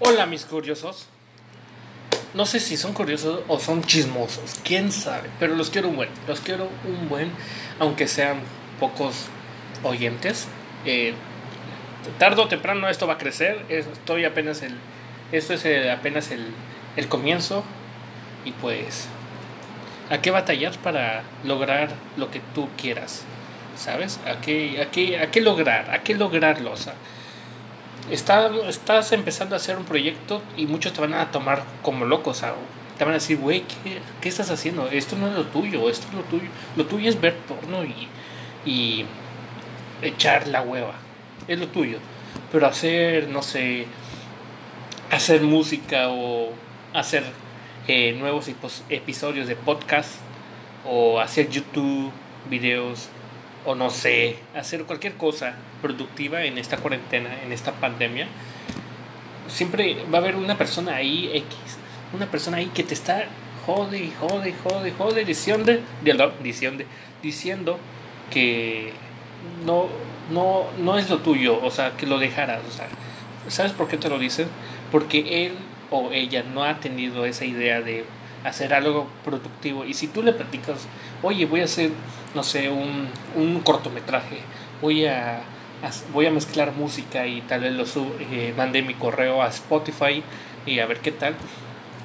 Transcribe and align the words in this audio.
Hola 0.00 0.26
mis 0.26 0.44
curiosos. 0.44 1.06
No 2.34 2.44
sé 2.44 2.60
si 2.60 2.76
son 2.76 2.92
curiosos 2.92 3.40
o 3.48 3.58
son 3.58 3.82
chismosos, 3.82 4.60
quién 4.62 4.92
sabe, 4.92 5.30
pero 5.40 5.54
los 5.54 5.70
quiero 5.70 5.88
un 5.88 5.96
buen, 5.96 6.10
los 6.28 6.40
quiero 6.40 6.68
un 6.86 7.08
buen, 7.08 7.30
aunque 7.78 8.08
sean 8.08 8.40
pocos 8.78 9.26
oyentes. 9.82 10.46
Eh, 10.84 11.14
tarde 12.18 12.42
o 12.42 12.48
temprano 12.48 12.88
esto 12.90 13.06
va 13.06 13.14
a 13.14 13.18
crecer, 13.18 13.64
estoy 13.70 14.26
apenas 14.26 14.60
el, 14.62 14.74
esto 15.32 15.54
es 15.54 15.64
el- 15.64 15.88
apenas 15.90 16.30
el, 16.30 16.46
el 16.96 17.08
comienzo 17.08 17.64
y 18.44 18.52
pues 18.52 19.06
a 20.10 20.18
qué 20.20 20.30
batallar 20.30 20.76
para 20.78 21.22
lograr 21.42 21.88
lo 22.18 22.30
que 22.30 22.40
tú 22.54 22.68
quieras, 22.76 23.24
¿sabes? 23.78 24.20
A 24.26 24.42
qué, 24.42 24.82
a 24.82 24.90
qué, 24.90 25.18
a 25.20 25.30
qué 25.30 25.40
lograr, 25.40 25.90
a 25.90 26.02
qué 26.02 26.14
lograrlo, 26.14 26.72
o 26.72 26.76
sea, 26.76 26.94
está- 28.10 28.50
estás 28.68 29.12
empezando 29.12 29.54
a 29.54 29.58
hacer 29.58 29.76
un 29.76 29.84
proyecto 29.84 30.42
y 30.56 30.66
muchos 30.66 30.92
te 30.92 31.00
van 31.00 31.14
a 31.14 31.30
tomar 31.30 31.62
como 31.82 32.04
loco, 32.04 32.30
o 32.30 32.34
sea, 32.34 32.54
te 32.98 33.04
van 33.04 33.12
a 33.12 33.16
decir, 33.18 33.38
güey, 33.38 33.62
¿qué, 33.62 33.98
qué 34.20 34.28
estás 34.28 34.50
haciendo? 34.50 34.88
Esto 34.88 35.16
no 35.16 35.26
es 35.28 35.34
lo 35.34 35.44
tuyo, 35.44 35.88
esto 35.90 36.06
es 36.08 36.14
lo 36.14 36.22
tuyo. 36.22 36.48
Lo 36.76 36.86
tuyo 36.86 37.08
es 37.08 37.20
ver 37.20 37.36
porno 37.36 37.84
y, 37.84 38.08
y 38.64 39.04
echar 40.02 40.46
la 40.48 40.62
hueva, 40.62 40.94
es 41.48 41.58
lo 41.58 41.68
tuyo. 41.68 41.98
Pero 42.52 42.66
hacer, 42.66 43.28
no 43.28 43.42
sé, 43.42 43.86
hacer 45.10 45.42
música 45.42 46.08
o 46.08 46.50
hacer 46.94 47.24
eh, 47.88 48.14
nuevos 48.18 48.48
episodios 48.88 49.46
de 49.46 49.56
podcast 49.56 50.10
o 50.88 51.20
hacer 51.20 51.48
YouTube, 51.50 52.10
videos 52.48 53.08
o 53.66 53.74
no 53.74 53.90
sé, 53.90 54.36
hacer 54.54 54.84
cualquier 54.84 55.14
cosa 55.14 55.54
productiva 55.82 56.44
en 56.44 56.56
esta 56.56 56.78
cuarentena, 56.78 57.42
en 57.44 57.52
esta 57.52 57.72
pandemia, 57.72 58.28
siempre 59.48 59.96
va 60.12 60.18
a 60.18 60.20
haber 60.20 60.36
una 60.36 60.56
persona 60.56 60.96
ahí 60.96 61.30
X, 61.34 61.56
una 62.14 62.26
persona 62.26 62.58
ahí 62.58 62.66
que 62.66 62.82
te 62.82 62.94
está 62.94 63.26
jode 63.66 64.12
jode, 64.20 64.54
jode, 64.62 64.92
jode, 64.92 65.24
diciendo, 65.24 65.72
diciendo, 66.42 66.84
diciendo 67.22 67.78
que 68.30 68.92
no, 69.64 69.88
no, 70.30 70.66
no 70.78 70.98
es 70.98 71.10
lo 71.10 71.18
tuyo, 71.18 71.60
o 71.62 71.70
sea, 71.70 71.96
que 71.96 72.06
lo 72.06 72.18
dejaras, 72.18 72.60
o 72.68 72.70
sea, 72.70 72.86
¿sabes 73.48 73.72
por 73.72 73.88
qué 73.88 73.96
te 73.96 74.08
lo 74.08 74.18
dicen? 74.18 74.48
Porque 74.92 75.46
él 75.46 75.54
o 75.90 76.12
ella 76.12 76.44
no 76.44 76.64
ha 76.64 76.78
tenido 76.78 77.26
esa 77.26 77.44
idea 77.44 77.80
de 77.80 78.04
hacer 78.44 78.72
algo 78.72 79.08
productivo 79.24 79.84
y 79.84 79.94
si 79.94 80.06
tú 80.06 80.22
le 80.22 80.32
platicas, 80.32 80.86
oye, 81.22 81.46
voy 81.46 81.60
a 81.60 81.64
hacer, 81.64 81.90
no 82.36 82.42
sé, 82.42 82.68
un, 82.68 83.08
un 83.34 83.60
cortometraje, 83.60 84.40
voy 84.82 85.06
a, 85.06 85.40
voy 86.12 86.26
a 86.26 86.30
mezclar 86.30 86.72
música 86.72 87.26
y 87.26 87.40
tal 87.40 87.62
vez 87.62 87.72
lo 87.72 87.86
sub, 87.86 88.12
eh, 88.20 88.52
mandé 88.54 88.82
mi 88.82 88.92
correo 88.92 89.42
a 89.42 89.48
Spotify 89.48 90.22
y 90.66 90.78
a 90.80 90.86
ver 90.86 90.98
qué 91.00 91.12
tal, 91.12 91.34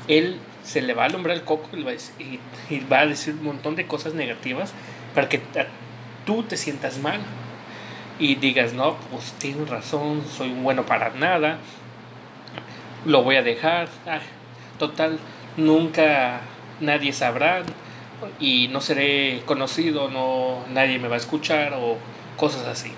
él 0.08 0.38
se 0.64 0.82
le 0.82 0.94
va 0.94 1.04
a 1.04 1.06
alumbrar 1.08 1.36
el 1.36 1.44
coco 1.44 1.68
y 1.76 1.84
va 1.84 3.00
a 3.00 3.06
decir, 3.06 3.34
un 3.34 3.44
montón 3.44 3.76
de 3.76 3.86
cosas 3.88 4.14
negativas 4.14 4.74
para 5.14 5.28
que 5.28 5.42
tú 6.26 6.44
te 6.44 6.56
sientas 6.56 6.98
mal 7.00 7.20
y 8.18 8.36
digas, 8.36 8.72
no, 8.72 8.96
pues 9.12 9.34
tienes 9.34 9.70
razón, 9.70 10.24
soy 10.32 10.52
un 10.52 10.64
bueno 10.64 10.86
para 10.86 11.10
nada, 11.10 11.58
lo 13.04 13.22
voy 13.24 13.36
a 13.36 13.44
dejar, 13.44 13.90
ah, 14.08 14.22
total, 14.80 15.20
nunca 15.58 16.40
nadie 16.80 17.12
sabrá 17.12 17.64
y 18.40 18.68
no 18.70 18.82
seré 18.82 19.42
conocido, 19.46 20.10
no 20.10 20.66
nadie 20.74 21.00
me 21.00 21.08
va 21.08 21.16
a 21.16 21.20
escuchar 21.20 21.74
o 21.74 21.98
cosas 22.38 22.68
así. 22.68 22.92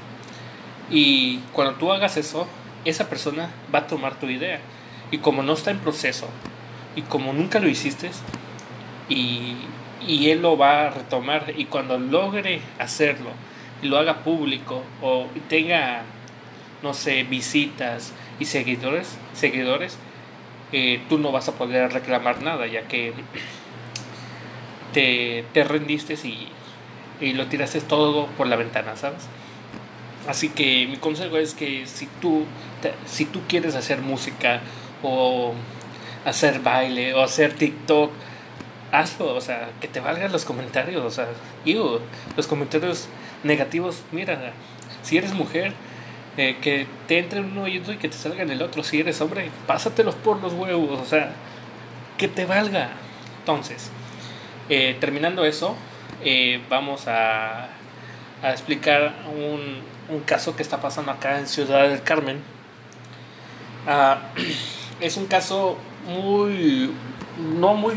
Y 0.90 1.40
cuando 1.54 1.76
tú 1.76 1.92
hagas 1.92 2.18
eso, 2.18 2.48
esa 2.86 3.10
persona 3.10 3.50
va 3.74 3.80
a 3.80 3.88
tomar 3.88 4.20
tu 4.20 4.28
idea. 4.28 4.60
Y 5.12 5.20
como 5.20 5.44
no 5.44 5.54
está 5.54 5.72
en 5.72 5.80
proceso, 5.80 6.28
y 6.96 7.02
como 7.04 7.34
nunca 7.34 7.60
lo 7.60 7.70
hiciste, 7.70 8.12
y, 9.10 9.56
y 10.08 10.30
él 10.30 10.42
lo 10.42 10.58
va 10.58 10.88
a 10.88 10.90
retomar, 10.90 11.54
y 11.56 11.66
cuando 11.66 11.98
logre 11.98 12.62
hacerlo, 12.80 13.30
y 13.82 13.88
lo 13.88 13.98
haga 13.98 14.24
público, 14.24 14.84
o 15.02 15.28
tenga, 15.50 16.04
no 16.82 16.94
sé, 16.94 17.24
visitas 17.24 18.14
y 18.40 18.46
seguidores, 18.46 19.18
seguidores 19.34 19.98
eh, 20.76 21.00
tú 21.08 21.20
no 21.20 21.32
vas 21.32 21.48
a 21.50 21.54
poder 21.54 21.94
reclamar 21.94 22.42
nada, 22.42 22.66
ya 22.66 22.88
que 22.88 23.14
te, 24.94 25.46
te 25.54 25.64
rendiste 25.64 26.14
y, 26.24 26.48
y 27.22 27.34
lo 27.34 27.48
tiraste 27.48 27.82
todo 27.82 28.28
por 28.38 28.48
la 28.48 28.56
ventana, 28.56 28.96
¿sabes? 28.96 29.24
Así 30.28 30.50
que 30.50 30.88
mi 30.88 30.98
consejo 30.98 31.38
es 31.38 31.54
que 31.54 31.86
si 31.86 32.08
tú, 32.22 32.46
te- 32.82 32.94
si 33.06 33.26
tú 33.26 33.42
quieres 33.48 33.76
hacer 33.76 34.00
música 34.02 34.62
o 35.04 35.54
hacer 36.26 36.62
baile 36.62 37.14
o 37.14 37.22
hacer 37.22 37.54
TikTok, 37.54 38.12
hazlo, 38.92 39.36
o 39.36 39.42
sea, 39.42 39.70
que 39.82 39.88
te 39.88 40.00
valgan 40.00 40.32
los 40.32 40.46
comentarios, 40.46 41.04
o 41.04 41.10
sea, 41.12 41.28
ew, 41.66 42.00
los 42.38 42.48
comentarios 42.48 43.08
negativos, 43.44 44.04
mira, 44.12 44.54
si 45.04 45.18
eres 45.18 45.34
mujer, 45.34 45.74
eh, 46.38 46.58
que 46.62 46.88
te 47.08 47.20
entre 47.20 47.40
en 47.40 47.46
un 47.52 47.58
oído 47.60 47.92
y 47.92 47.98
que 47.98 48.10
te 48.10 48.18
salga 48.18 48.44
en 48.44 48.52
el 48.52 48.62
otro, 48.62 48.84
si 48.84 49.00
eres 49.00 49.20
hombre, 49.22 49.50
pásatelos 49.68 50.16
por 50.16 50.42
los 50.42 50.54
huevos, 50.54 51.00
o 51.02 51.06
sea, 51.06 51.32
que 52.18 52.28
te 52.28 52.46
valga. 52.46 52.92
Entonces, 53.40 53.90
eh, 54.70 54.98
terminando 55.00 55.46
eso, 55.46 55.76
eh, 56.24 56.62
vamos 56.70 57.08
a, 57.08 57.70
explicar 58.44 59.14
un, 59.36 59.82
caso 60.26 60.56
que 60.56 60.62
está 60.62 60.82
pasando 60.82 61.12
acá 61.12 61.40
en 61.40 61.48
Ciudad 61.48 61.88
del 61.90 62.04
Carmen. 62.04 62.42
Ah, 63.88 64.22
es 65.02 65.18
un 65.18 65.28
caso 65.28 65.78
muy, 66.06 66.92
no 67.38 67.74
muy, 67.74 67.96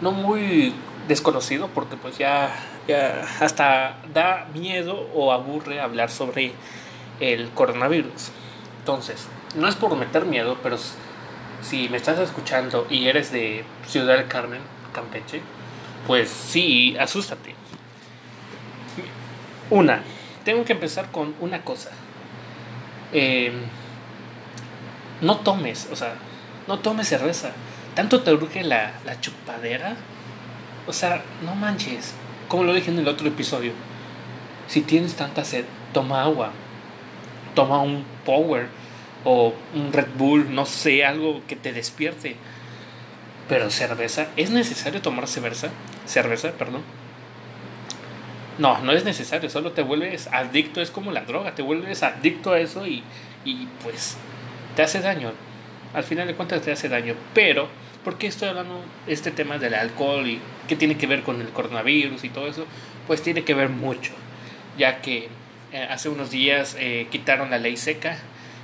no 0.00 0.12
muy 0.12 0.74
desconocido 1.08 1.68
porque 1.74 1.96
pues 1.96 2.18
ya, 2.18 2.54
ya 2.86 3.26
hasta 3.40 3.96
da 4.12 4.46
miedo 4.54 5.08
o 5.14 5.32
aburre 5.32 5.80
hablar 5.80 6.10
sobre 6.10 6.52
el 7.20 7.50
coronavirus. 7.50 8.30
Entonces, 8.80 9.26
no 9.54 9.68
es 9.68 9.76
por 9.76 9.94
meter 9.96 10.24
miedo, 10.24 10.58
pero 10.62 10.78
si 11.62 11.88
me 11.88 11.96
estás 11.96 12.18
escuchando 12.18 12.86
y 12.88 13.08
eres 13.08 13.32
de 13.32 13.64
Ciudad 13.86 14.16
del 14.16 14.26
Carmen, 14.26 14.60
Campeche, 14.92 15.40
pues 16.06 16.28
sí, 16.30 16.96
asústate. 16.98 17.54
Una, 19.70 20.02
tengo 20.44 20.64
que 20.64 20.72
empezar 20.72 21.10
con 21.10 21.34
una 21.40 21.62
cosa. 21.62 21.90
Eh, 23.12 23.52
no 25.20 25.36
tomes, 25.38 25.88
o 25.92 25.96
sea, 25.96 26.14
no 26.66 26.78
tomes 26.78 27.08
cerveza. 27.08 27.52
¿Tanto 27.94 28.22
te 28.22 28.32
urge 28.32 28.64
la, 28.64 28.92
la 29.04 29.20
chupadera? 29.20 29.96
O 30.86 30.92
sea, 30.92 31.22
no 31.44 31.54
manches. 31.54 32.14
Como 32.48 32.64
lo 32.64 32.74
dije 32.74 32.90
en 32.90 32.98
el 32.98 33.08
otro 33.08 33.28
episodio. 33.28 33.72
Si 34.66 34.80
tienes 34.80 35.14
tanta 35.14 35.44
sed, 35.44 35.64
toma 35.92 36.22
agua. 36.22 36.50
Toma 37.54 37.80
un 37.82 38.04
Power 38.24 38.68
o 39.24 39.52
un 39.74 39.92
Red 39.92 40.08
Bull, 40.16 40.54
no 40.54 40.66
sé, 40.66 41.04
algo 41.04 41.42
que 41.46 41.56
te 41.56 41.72
despierte. 41.72 42.36
Pero 43.50 43.68
cerveza, 43.68 44.28
¿es 44.36 44.50
necesario 44.50 45.02
tomar 45.02 45.26
cerveza? 45.26 45.70
Cerveza, 46.06 46.52
perdón. 46.52 46.82
No, 48.58 48.78
no 48.78 48.92
es 48.92 49.04
necesario, 49.04 49.50
solo 49.50 49.72
te 49.72 49.82
vuelves 49.82 50.28
adicto, 50.30 50.80
es 50.80 50.92
como 50.92 51.10
la 51.10 51.22
droga, 51.22 51.56
te 51.56 51.62
vuelves 51.62 52.04
adicto 52.04 52.52
a 52.52 52.60
eso 52.60 52.86
y, 52.86 53.02
y 53.44 53.66
pues 53.82 54.16
te 54.76 54.82
hace 54.82 55.00
daño. 55.00 55.32
Al 55.94 56.04
final 56.04 56.28
de 56.28 56.36
cuentas 56.36 56.62
te 56.62 56.70
hace 56.70 56.88
daño. 56.88 57.16
Pero, 57.34 57.68
¿por 58.04 58.18
qué 58.18 58.28
estoy 58.28 58.50
hablando 58.50 58.84
este 59.08 59.32
tema 59.32 59.58
del 59.58 59.74
alcohol 59.74 60.28
y 60.28 60.38
qué 60.68 60.76
tiene 60.76 60.96
que 60.96 61.08
ver 61.08 61.22
con 61.22 61.40
el 61.40 61.48
coronavirus 61.48 62.22
y 62.22 62.28
todo 62.28 62.46
eso? 62.46 62.66
Pues 63.08 63.20
tiene 63.20 63.42
que 63.42 63.54
ver 63.54 63.68
mucho, 63.68 64.12
ya 64.78 65.00
que 65.00 65.28
eh, 65.72 65.88
hace 65.90 66.08
unos 66.08 66.30
días 66.30 66.76
eh, 66.78 67.08
quitaron 67.10 67.50
la 67.50 67.58
ley 67.58 67.76
seca 67.76 68.16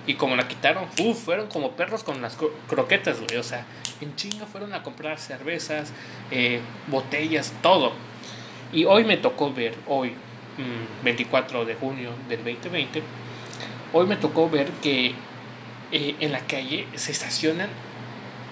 y 0.06 0.14
como 0.14 0.36
la 0.36 0.46
quitaron, 0.48 0.84
uf, 1.00 1.18
fueron 1.24 1.48
como 1.48 1.72
perros 1.72 2.04
con 2.04 2.22
las 2.22 2.38
cro- 2.38 2.50
croquetas, 2.68 3.20
güey. 3.20 3.36
O 3.38 3.42
sea, 3.42 3.64
en 4.00 4.14
chinga 4.16 4.46
fueron 4.46 4.72
a 4.74 4.82
comprar 4.82 5.18
cervezas, 5.18 5.92
eh, 6.30 6.60
botellas, 6.86 7.52
todo. 7.62 7.92
Y 8.72 8.84
hoy 8.84 9.04
me 9.04 9.16
tocó 9.16 9.52
ver, 9.52 9.74
hoy, 9.86 10.10
mm, 10.10 11.04
24 11.04 11.64
de 11.64 11.74
junio 11.74 12.10
del 12.28 12.38
2020, 12.44 13.02
hoy 13.92 14.06
me 14.06 14.16
tocó 14.16 14.48
ver 14.50 14.68
que 14.82 15.14
eh, 15.92 16.16
en 16.20 16.32
la 16.32 16.40
calle 16.40 16.86
se 16.94 17.12
estacionan 17.12 17.68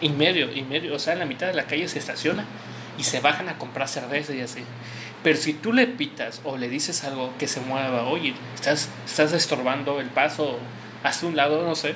y 0.01 0.09
medio, 0.09 0.53
y 0.55 0.63
medio, 0.63 0.95
o 0.95 0.99
sea, 0.99 1.13
en 1.15 1.19
la 1.21 1.25
mitad 1.27 1.47
de 1.47 1.55
la 1.55 1.67
calle 1.67 1.89
se 1.89 1.99
estaciona 1.99 2.45
y 2.99 3.05
se 3.05 3.21
bajan 3.21 3.49
a 3.49 3.59
comprar 3.59 3.89
cerveza 3.89 4.35
y 4.35 4.41
así. 4.41 4.61
Pero 5.23 5.39
si 5.39 5.55
tú 5.55 5.73
le 5.73 5.87
pitas 5.87 6.41
o 6.45 6.57
le 6.59 6.69
dices 6.69 7.03
algo 7.05 7.33
que 7.39 7.49
se 7.49 7.61
mueva, 7.61 8.05
oye, 8.05 8.35
estás, 8.55 8.89
estás 9.07 9.33
estorbando 9.33 9.99
el 10.01 10.09
paso, 10.11 10.59
hacia 11.05 11.29
un 11.29 11.37
lado, 11.37 11.65
no 11.65 11.77
sé, 11.77 11.95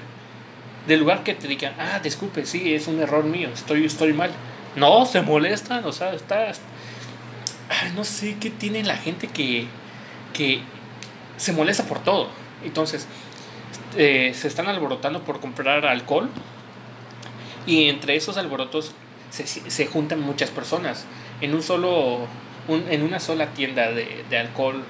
del 0.87 1.00
lugar 1.00 1.25
que 1.25 1.34
te 1.34 1.49
digan, 1.49 1.75
ah, 1.78 1.99
disculpe, 2.00 2.46
sí, 2.46 2.75
es 2.75 2.87
un 2.87 3.00
error 3.00 3.25
mío, 3.25 3.49
estoy, 3.52 3.84
estoy 3.84 4.12
mal. 4.12 4.31
No, 4.76 5.05
se 5.06 5.22
molestan, 5.22 5.84
o 5.84 5.93
sea, 5.93 6.12
estás... 6.12 6.60
No 7.94 8.05
sé 8.05 8.37
qué 8.40 8.49
tiene 8.49 8.82
la 8.82 8.96
gente 8.96 9.26
que, 9.26 9.66
que 10.32 10.60
se 11.37 11.52
molesta 11.52 11.84
por 11.84 11.99
todo. 11.99 12.28
Entonces, 12.64 13.06
eh, 13.96 14.32
se 14.34 14.49
están 14.49 14.69
alborotando 14.69 15.22
por 15.22 15.40
comprar 15.40 15.87
alcohol 15.87 16.28
Y 17.66 17.88
entre 17.88 18.16
esos 18.16 18.37
alborotos 18.37 18.93
se, 19.31 19.46
se 19.46 19.87
juntan 19.87 20.20
muchas 20.20 20.50
personas. 20.50 21.05
En 21.40 21.55
un 21.55 21.62
solo. 21.62 22.26
en 22.69 23.02
una 23.02 23.20
sola 23.20 23.49
tienda 23.49 23.90
de, 23.93 24.25
de 24.31 24.38
alcohol 24.38 24.84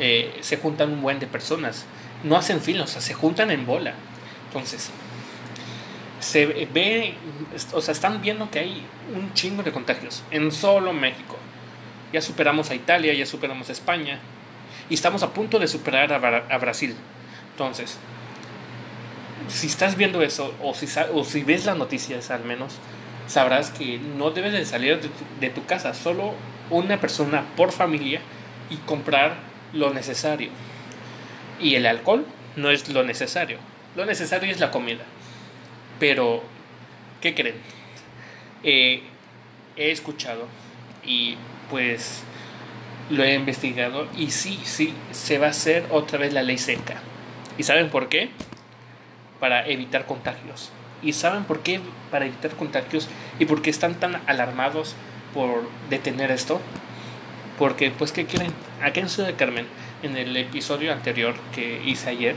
eh, 0.00 0.36
se 0.40 0.56
juntan 0.58 0.92
un 0.92 1.02
buen 1.02 1.18
de 1.18 1.26
personas. 1.26 1.86
No 2.24 2.36
hacen 2.36 2.60
fila, 2.60 2.84
o 2.84 2.86
sea, 2.86 3.00
se 3.00 3.14
juntan 3.14 3.50
en 3.50 3.66
bola. 3.66 3.94
Entonces, 4.48 4.90
se 6.20 6.46
ve, 6.46 7.14
o 7.72 7.80
sea, 7.80 7.92
están 7.92 8.20
viendo 8.20 8.50
que 8.50 8.58
hay 8.58 8.82
un 9.14 9.32
chingo 9.34 9.62
de 9.62 9.72
contagios 9.72 10.22
en 10.30 10.50
solo 10.50 10.92
México. 10.92 11.36
Ya 12.12 12.20
superamos 12.20 12.70
a 12.70 12.74
Italia, 12.74 13.12
ya 13.14 13.26
superamos 13.26 13.68
a 13.68 13.72
España 13.72 14.18
y 14.90 14.94
estamos 14.94 15.22
a 15.22 15.32
punto 15.32 15.58
de 15.58 15.68
superar 15.68 16.12
a, 16.12 16.58
Brasil. 16.58 16.96
Entonces, 17.52 17.98
si 19.48 19.66
estás 19.66 19.96
viendo 19.96 20.22
eso 20.22 20.54
o 20.62 20.74
si, 20.74 20.86
o 21.12 21.24
si 21.24 21.42
ves 21.42 21.66
las 21.66 21.76
noticias 21.76 22.30
al 22.30 22.44
menos, 22.44 22.74
sabrás 23.26 23.70
que 23.70 23.98
no 23.98 24.30
debes 24.30 24.52
de 24.52 24.64
salir 24.64 25.00
de 25.00 25.08
tu, 25.08 25.40
de 25.40 25.50
tu 25.50 25.64
casa, 25.66 25.94
solo 25.94 26.32
una 26.70 27.00
persona 27.00 27.44
por 27.56 27.72
familia 27.72 28.20
y 28.70 28.76
comprar 28.78 29.36
lo 29.72 29.92
necesario. 29.92 30.50
Y 31.60 31.74
el 31.74 31.86
alcohol 31.86 32.26
no 32.56 32.70
es 32.70 32.88
lo 32.88 33.02
necesario. 33.04 33.58
Lo 33.96 34.04
necesario 34.06 34.50
es 34.50 34.60
la 34.60 34.70
comida. 34.70 35.04
Pero, 35.98 36.42
¿qué 37.20 37.34
creen? 37.34 37.56
Eh, 38.62 39.02
he 39.76 39.90
escuchado 39.90 40.46
y 41.04 41.36
pues 41.70 42.22
lo 43.10 43.24
he 43.24 43.34
investigado 43.34 44.06
y 44.16 44.30
sí, 44.30 44.60
sí, 44.64 44.92
se 45.12 45.38
va 45.38 45.46
a 45.46 45.50
hacer 45.50 45.86
otra 45.90 46.18
vez 46.18 46.32
la 46.32 46.42
ley 46.42 46.58
seca. 46.58 47.00
¿Y 47.56 47.62
saben 47.62 47.90
por 47.90 48.08
qué? 48.08 48.30
Para 49.40 49.66
evitar 49.66 50.06
contagios. 50.06 50.70
¿Y 51.02 51.12
saben 51.12 51.44
por 51.44 51.60
qué? 51.60 51.80
Para 52.10 52.26
evitar 52.26 52.50
contagios 52.52 53.08
y 53.38 53.44
por 53.46 53.62
qué 53.62 53.70
están 53.70 53.94
tan 53.94 54.20
alarmados 54.26 54.94
por 55.32 55.68
detener 55.88 56.30
esto. 56.30 56.60
Porque, 57.58 57.90
pues, 57.90 58.12
¿qué 58.12 58.26
quieren? 58.26 58.52
Aquí 58.82 59.00
en 59.00 59.08
Ciudad 59.08 59.28
de 59.28 59.34
Carmen, 59.34 59.66
en 60.02 60.16
el 60.16 60.36
episodio 60.36 60.92
anterior 60.92 61.34
que 61.54 61.82
hice 61.84 62.10
ayer, 62.10 62.36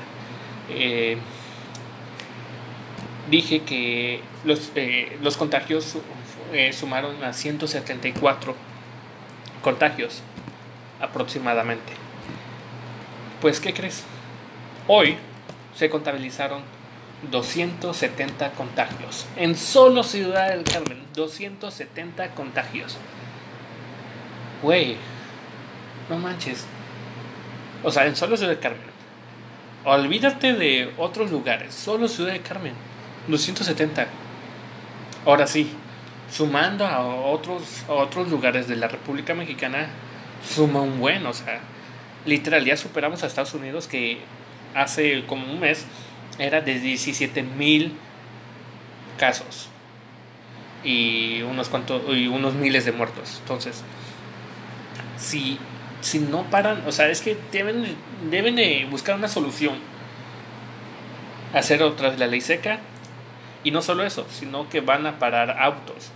eh, 0.70 1.18
dije 3.30 3.62
que 3.62 4.22
los, 4.44 4.72
eh, 4.76 5.18
los 5.22 5.38
contagios 5.38 5.98
eh, 6.54 6.74
sumaron 6.74 7.24
a 7.24 7.34
174 7.34 8.56
contagios 9.62 10.24
aproximadamente. 11.00 11.94
Pues, 13.42 13.60
¿qué 13.60 13.74
crees? 13.74 14.04
Hoy 14.88 15.18
se 15.76 15.90
contabilizaron 15.90 16.64
270 17.30 18.52
contagios. 18.54 19.28
En 19.36 19.56
solo 19.56 20.04
Ciudad 20.04 20.50
del 20.50 20.64
Carmen, 20.64 21.04
270 21.14 22.32
contagios. 22.32 22.98
Güey, 24.62 24.96
no 26.10 26.18
manches. 26.18 26.66
O 27.84 27.92
sea, 27.92 28.06
en 28.06 28.16
solo 28.16 28.38
Ciudad 28.38 28.52
del 28.52 28.60
Carmen. 28.60 28.92
Olvídate 29.86 30.54
de 30.54 30.94
otros 30.98 31.32
lugares, 31.32 31.74
solo 31.74 32.08
Ciudad 32.08 32.34
de 32.34 32.42
Carmen. 32.42 32.74
270. 33.28 34.08
Ahora 35.26 35.48
sí, 35.48 35.72
sumando 36.32 36.86
a 36.86 37.06
otros, 37.06 37.84
a 37.88 37.94
otros 37.94 38.30
lugares 38.30 38.68
de 38.68 38.76
la 38.76 38.88
República 38.88 39.34
Mexicana, 39.34 39.88
suma 40.48 40.82
un 40.82 41.00
buen, 41.00 41.26
o 41.26 41.34
sea, 41.34 41.60
literal, 42.26 42.66
ya 42.66 42.78
superamos 42.78 43.24
a 43.24 43.28
Estados 43.28 43.54
Unidos 43.54 43.88
que 43.88 44.20
hace 44.76 45.26
como 45.26 45.52
un 45.52 45.60
mes 45.60 45.86
era 46.40 46.62
de 46.62 46.80
17 46.80 47.44
mil 47.44 47.94
casos 49.18 49.70
y 50.84 51.42
unos 51.44 51.70
cuantos 51.70 52.02
y 52.16 52.28
unos 52.28 52.54
miles 52.54 52.86
de 52.86 52.92
muertos. 52.92 53.38
Entonces, 53.42 53.84
si, 55.22 55.60
si 56.02 56.20
no 56.20 56.44
paran, 56.50 56.84
o 56.88 56.92
sea, 56.92 57.10
es 57.10 57.22
que 57.22 57.38
deben, 57.52 57.96
deben 58.30 58.56
de 58.56 58.88
buscar 58.90 59.16
una 59.16 59.28
solución. 59.28 59.76
Hacer 61.54 61.84
otra 61.84 62.16
la 62.16 62.28
ley 62.28 62.42
seca 62.42 62.80
y 63.64 63.72
no 63.72 63.82
solo 63.82 64.04
eso, 64.04 64.26
sino 64.30 64.70
que 64.70 64.82
van 64.82 65.06
a 65.06 65.20
parar 65.20 65.58
autos, 65.60 66.12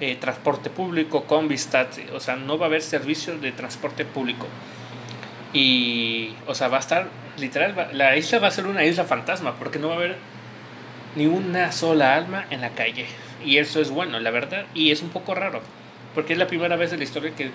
eh, 0.00 0.16
transporte 0.16 0.70
público, 0.70 1.24
combis. 1.24 1.68
O 2.14 2.20
sea, 2.20 2.36
no 2.36 2.58
va 2.58 2.66
a 2.66 2.68
haber 2.68 2.82
servicio 2.82 3.38
de 3.38 3.52
transporte 3.52 4.04
público. 4.04 4.46
Y, 5.52 6.34
o 6.46 6.54
sea, 6.54 6.68
va 6.68 6.78
a 6.78 6.80
estar, 6.80 7.08
literal, 7.38 7.90
la 7.92 8.16
isla 8.16 8.38
va 8.38 8.48
a 8.48 8.50
ser 8.50 8.66
una 8.66 8.84
isla 8.84 9.04
fantasma, 9.04 9.56
porque 9.56 9.78
no 9.78 9.88
va 9.88 9.94
a 9.94 9.96
haber 9.98 10.16
ni 11.16 11.26
una 11.26 11.72
sola 11.72 12.14
alma 12.14 12.46
en 12.50 12.60
la 12.60 12.70
calle. 12.70 13.06
Y 13.44 13.58
eso 13.58 13.80
es 13.80 13.90
bueno, 13.90 14.18
la 14.20 14.30
verdad, 14.30 14.66
y 14.74 14.90
es 14.90 15.02
un 15.02 15.10
poco 15.10 15.34
raro, 15.34 15.60
porque 16.14 16.34
es 16.34 16.38
la 16.38 16.46
primera 16.46 16.76
vez 16.76 16.92
en 16.92 16.98
la 16.98 17.04
historia 17.04 17.34
que, 17.34 17.50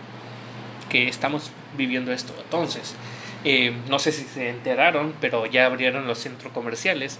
que 0.96 1.10
estamos 1.10 1.52
viviendo 1.78 2.14
esto. 2.14 2.34
Entonces, 2.42 2.96
eh, 3.44 3.76
no 3.90 4.00
sé 4.00 4.14
si 4.14 4.24
se 4.24 4.50
enteraron, 4.50 5.14
pero 5.20 5.46
ya 5.46 5.66
abrieron 5.66 6.08
los 6.08 6.20
centros 6.20 6.54
comerciales 6.54 7.20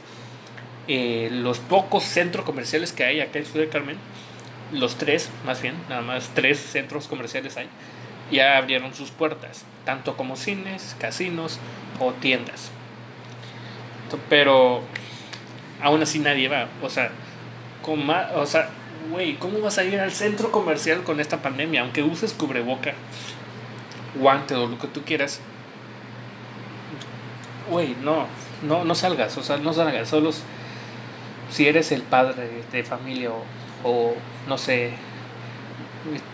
eh, 0.88 1.30
los 1.32 1.58
pocos 1.58 2.04
centros 2.04 2.46
comerciales 2.46 2.92
que 2.92 3.04
hay 3.04 3.20
acá 3.20 3.40
en 3.40 3.46
Ciudad 3.46 3.70
Carmen, 3.72 3.98
los 4.72 4.98
tres, 4.98 5.32
más 5.44 5.60
bien, 5.60 5.74
nada 5.90 6.04
más 6.04 6.30
tres 6.36 6.60
centros 6.60 7.08
comerciales 7.08 7.58
hay, 7.58 7.68
ya 8.32 8.58
abrieron 8.58 8.94
sus 8.94 9.10
puertas, 9.10 9.66
tanto 9.84 10.16
como 10.16 10.36
cines, 10.36 10.96
casinos 11.00 11.60
o 12.00 12.14
tiendas. 12.14 12.70
Pero 14.30 14.84
aún 15.82 16.04
así 16.04 16.20
nadie 16.20 16.50
va, 16.50 16.68
o 16.84 16.90
sea, 16.90 17.10
con 17.82 18.08
o 18.08 18.46
sea, 18.46 18.70
güey, 19.10 19.36
¿cómo 19.38 19.60
vas 19.62 19.80
a 19.80 19.84
ir 19.84 20.00
al 20.00 20.12
centro 20.12 20.52
comercial 20.52 21.04
con 21.04 21.20
esta 21.20 21.42
pandemia? 21.42 21.82
Aunque 21.82 22.04
uses 22.04 22.34
cubreboca, 22.34 22.94
guante 24.16 24.56
o 24.56 24.68
lo 24.68 24.80
que 24.80 24.88
tú 24.88 25.02
quieras, 25.02 25.42
güey, 27.70 27.96
no, 28.02 28.28
no, 28.64 28.84
no 28.84 28.96
salgas, 28.96 29.38
o 29.38 29.44
sea, 29.44 29.58
no 29.58 29.74
salgas, 29.74 30.10
solos 30.10 30.44
si 31.50 31.68
eres 31.68 31.92
el 31.92 32.02
padre 32.02 32.64
de 32.72 32.84
familia 32.84 33.32
o, 33.84 34.14
no 34.48 34.58
sé, 34.58 34.92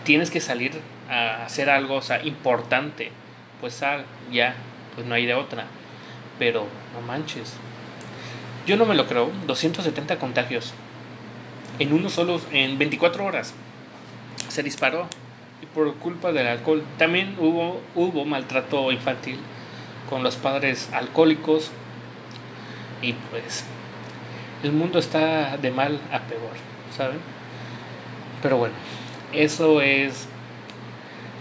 tienes 0.04 0.30
que 0.30 0.40
salir 0.40 0.80
a 1.08 1.44
hacer 1.44 1.70
algo 1.70 1.96
o 1.96 2.02
sea, 2.02 2.24
importante, 2.24 3.10
pues 3.60 3.74
sal, 3.74 4.04
ya, 4.30 4.54
pues 4.94 5.06
no 5.06 5.14
hay 5.14 5.26
de 5.26 5.34
otra. 5.34 5.66
Pero 6.38 6.66
no 6.94 7.06
manches. 7.06 7.54
Yo 8.66 8.76
no 8.76 8.86
me 8.86 8.94
lo 8.94 9.06
creo, 9.06 9.30
270 9.46 10.18
contagios 10.18 10.72
en 11.78 11.92
uno 11.92 12.08
solo, 12.08 12.40
en 12.50 12.78
24 12.78 13.24
horas. 13.24 13.54
Se 14.48 14.62
disparó 14.62 15.08
por 15.66 15.94
culpa 15.96 16.32
del 16.32 16.46
alcohol. 16.46 16.82
También 16.98 17.36
hubo, 17.38 17.80
hubo 17.94 18.24
maltrato 18.24 18.92
infantil 18.92 19.38
con 20.08 20.22
los 20.22 20.36
padres 20.36 20.90
alcohólicos 20.92 21.70
y 23.00 23.14
pues 23.14 23.64
el 24.62 24.72
mundo 24.72 24.98
está 24.98 25.56
de 25.56 25.70
mal 25.70 25.98
a 26.12 26.20
peor, 26.20 26.52
¿saben? 26.96 27.18
Pero 28.42 28.58
bueno, 28.58 28.74
eso 29.32 29.80
es 29.80 30.28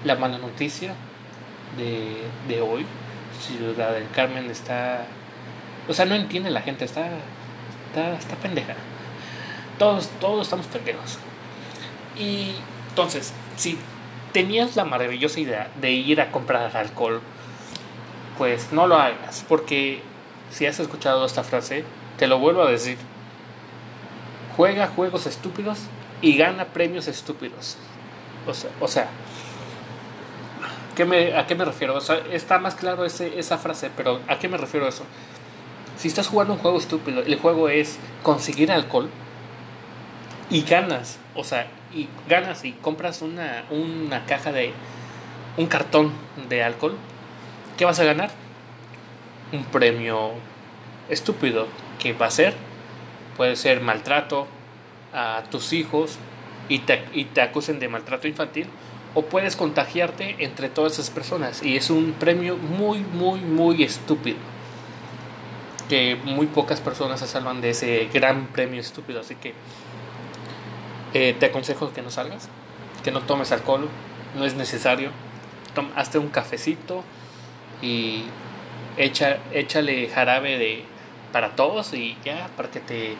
la 0.03 0.15
mala 0.15 0.37
noticia 0.37 0.93
de, 1.77 2.23
de 2.47 2.61
hoy. 2.61 2.85
Ciudad 3.39 3.93
del 3.93 4.09
Carmen 4.11 4.49
está... 4.49 5.05
O 5.87 5.93
sea, 5.93 6.05
no 6.05 6.15
entiende 6.15 6.51
la 6.51 6.61
gente, 6.61 6.85
está, 6.85 7.09
está, 7.89 8.13
está 8.13 8.35
pendeja. 8.35 8.75
Todos, 9.77 10.09
todos 10.19 10.43
estamos 10.43 10.67
pendejos. 10.67 11.17
Y 12.17 12.53
entonces, 12.89 13.33
si 13.55 13.77
tenías 14.31 14.75
la 14.75 14.85
maravillosa 14.85 15.39
idea 15.39 15.71
de 15.79 15.91
ir 15.91 16.21
a 16.21 16.31
comprar 16.31 16.75
alcohol, 16.75 17.21
pues 18.37 18.71
no 18.71 18.87
lo 18.87 18.95
hagas, 18.95 19.45
porque 19.47 20.01
si 20.51 20.65
has 20.65 20.79
escuchado 20.79 21.25
esta 21.25 21.43
frase, 21.43 21.83
te 22.17 22.27
lo 22.27 22.39
vuelvo 22.39 22.63
a 22.63 22.71
decir, 22.71 22.97
juega 24.57 24.87
juegos 24.87 25.25
estúpidos 25.25 25.79
y 26.21 26.37
gana 26.37 26.65
premios 26.65 27.07
estúpidos. 27.07 27.77
O 28.47 28.53
sea, 28.53 28.71
o 28.79 28.87
sea 28.87 29.09
me, 31.05 31.37
¿a 31.37 31.47
qué 31.47 31.55
me 31.55 31.65
refiero? 31.65 31.97
Está 32.31 32.59
más 32.59 32.75
claro 32.75 33.05
ese, 33.05 33.39
esa 33.39 33.57
frase, 33.57 33.91
pero 33.95 34.19
¿a 34.27 34.39
qué 34.39 34.47
me 34.47 34.57
refiero 34.57 34.87
eso? 34.87 35.03
Si 35.97 36.07
estás 36.07 36.27
jugando 36.27 36.53
un 36.53 36.59
juego 36.59 36.77
estúpido, 36.77 37.21
el 37.21 37.39
juego 37.39 37.69
es 37.69 37.97
conseguir 38.23 38.71
alcohol 38.71 39.09
y 40.49 40.63
ganas, 40.63 41.19
o 41.35 41.43
sea, 41.43 41.67
y 41.93 42.07
ganas 42.27 42.65
y 42.65 42.71
compras 42.73 43.21
una, 43.21 43.65
una 43.69 44.25
caja 44.25 44.51
de 44.51 44.73
un 45.57 45.67
cartón 45.67 46.11
de 46.49 46.63
alcohol, 46.63 46.95
¿qué 47.77 47.85
vas 47.85 47.99
a 47.99 48.03
ganar? 48.03 48.31
Un 49.51 49.65
premio 49.65 50.31
estúpido 51.09 51.67
que 51.99 52.13
va 52.13 52.27
a 52.27 52.31
ser 52.31 52.55
puede 53.35 53.55
ser 53.55 53.81
maltrato 53.81 54.47
a 55.13 55.43
tus 55.51 55.73
hijos 55.73 56.17
y 56.69 56.79
te, 56.79 57.03
y 57.13 57.25
te 57.25 57.41
acusen 57.41 57.79
de 57.79 57.89
maltrato 57.89 58.27
infantil 58.27 58.67
o 59.13 59.23
puedes 59.23 59.55
contagiarte 59.55 60.37
entre 60.39 60.69
todas 60.69 60.93
esas 60.93 61.09
personas 61.09 61.63
y 61.63 61.75
es 61.75 61.89
un 61.89 62.13
premio 62.13 62.55
muy 62.55 62.99
muy 62.99 63.41
muy 63.41 63.83
estúpido 63.83 64.37
que 65.91 66.15
muy 66.15 66.47
pocas 66.47 66.79
personas 66.79 67.19
se 67.19 67.27
salvan 67.27 67.59
de 67.59 67.71
ese 67.71 68.07
gran 68.13 68.47
premio 68.47 68.79
estúpido. 68.79 69.19
Así 69.19 69.35
que 69.35 69.53
eh, 71.13 71.35
te 71.39 71.47
aconsejo 71.47 71.91
que 71.93 72.01
no 72.01 72.09
salgas, 72.09 72.49
que 73.03 73.11
no 73.11 73.21
tomes 73.21 73.51
alcohol, 73.51 73.89
no 74.35 74.45
es 74.45 74.55
necesario. 74.55 75.11
hazte 75.95 76.17
un 76.17 76.29
cafecito 76.29 77.03
y 77.81 78.23
echa, 78.97 79.39
échale 79.53 80.09
jarabe 80.09 80.57
de, 80.57 80.83
para 81.31 81.55
todos 81.55 81.93
y 81.93 82.17
ya, 82.23 82.49
para 82.55 82.69
que 82.69 82.79
te 82.79 83.15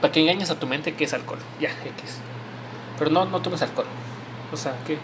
para 0.00 0.10
que 0.10 0.20
engañes 0.20 0.50
a 0.50 0.58
tu 0.58 0.66
mente 0.66 0.94
que 0.94 1.04
es 1.04 1.12
alcohol. 1.12 1.38
Ya, 1.60 1.68
X. 1.70 2.18
Pero 2.98 3.10
no, 3.10 3.26
no 3.26 3.42
tomes 3.42 3.60
alcohol. 3.60 3.86
O 4.50 4.56
sea, 4.56 4.74
que 4.86 4.96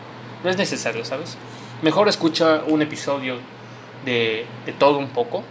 no 0.43 0.49
es 0.49 0.57
necesario, 0.57 1.05
¿sabes? 1.05 1.37
Mejor 1.83 2.09
escucha 2.09 2.63
un 2.67 2.81
episodio 2.81 3.37
de, 4.05 4.47
de 4.65 4.73
todo 4.73 4.99
un 4.99 5.09
poco 5.09 5.45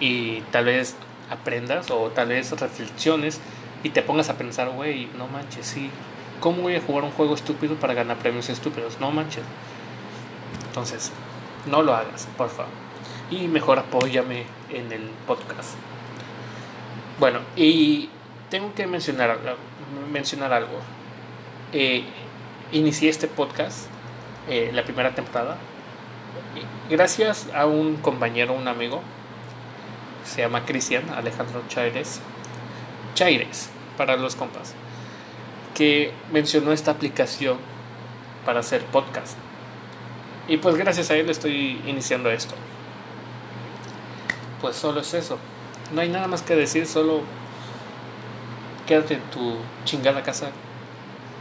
y 0.00 0.40
tal 0.50 0.64
vez 0.64 0.96
aprendas 1.30 1.90
o 1.90 2.10
tal 2.10 2.28
vez 2.28 2.50
reflexiones 2.58 3.40
y 3.84 3.90
te 3.90 4.02
pongas 4.02 4.30
a 4.30 4.36
pensar, 4.36 4.70
güey, 4.70 5.08
no 5.16 5.28
manches, 5.28 5.66
sí, 5.66 5.90
¿cómo 6.40 6.62
voy 6.62 6.74
a 6.74 6.80
jugar 6.80 7.04
un 7.04 7.12
juego 7.12 7.34
estúpido 7.34 7.76
para 7.76 7.94
ganar 7.94 8.16
premios 8.16 8.48
estúpidos? 8.48 8.98
No 8.98 9.10
manches. 9.12 9.44
Entonces, 10.66 11.12
no 11.66 11.82
lo 11.82 11.94
hagas, 11.94 12.26
por 12.36 12.48
favor. 12.48 12.72
Y 13.30 13.46
mejor 13.46 13.78
apóyame 13.78 14.44
en 14.70 14.90
el 14.90 15.02
podcast. 15.26 15.74
Bueno, 17.20 17.40
y 17.56 18.08
tengo 18.50 18.74
que 18.74 18.86
mencionar, 18.86 19.38
mencionar 20.10 20.52
algo. 20.52 20.78
Eh, 21.72 22.04
inicié 22.72 23.10
este 23.10 23.28
podcast, 23.28 23.86
eh, 24.48 24.70
la 24.72 24.82
primera 24.82 25.14
temporada, 25.14 25.58
gracias 26.88 27.48
a 27.54 27.66
un 27.66 27.96
compañero, 27.96 28.54
un 28.54 28.66
amigo, 28.66 29.02
se 30.24 30.40
llama 30.40 30.64
Cristian 30.64 31.08
Alejandro 31.10 31.62
Chaires, 31.68 32.20
Chaires, 33.14 33.70
para 33.96 34.16
los 34.16 34.36
compas, 34.36 34.74
que 35.74 36.12
mencionó 36.32 36.72
esta 36.72 36.90
aplicación 36.90 37.58
para 38.44 38.60
hacer 38.60 38.84
podcast. 38.86 39.36
Y 40.48 40.58
pues 40.58 40.76
gracias 40.76 41.10
a 41.10 41.16
él 41.16 41.30
estoy 41.30 41.80
iniciando 41.86 42.30
esto. 42.30 42.54
Pues 44.60 44.76
solo 44.76 45.00
es 45.00 45.14
eso. 45.14 45.38
No 45.92 46.00
hay 46.00 46.08
nada 46.08 46.26
más 46.26 46.42
que 46.42 46.54
decir, 46.54 46.86
solo 46.86 47.22
quédate 48.86 49.14
en 49.14 49.22
tu 49.30 49.56
chingada 49.84 50.22
casa. 50.22 50.50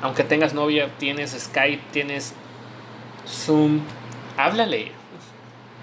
Aunque 0.01 0.23
tengas 0.23 0.53
novia, 0.53 0.89
tienes 0.97 1.31
Skype, 1.31 1.83
tienes 1.91 2.33
Zoom, 3.27 3.81
háblale. 4.37 4.91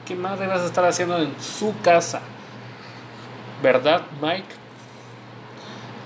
¿Qué 0.06 0.14
madre 0.14 0.46
vas 0.46 0.60
a 0.60 0.66
estar 0.66 0.84
haciendo 0.84 1.18
en 1.18 1.32
su 1.40 1.74
casa? 1.82 2.20
¿Verdad, 3.62 4.02
Mike? 4.20 4.48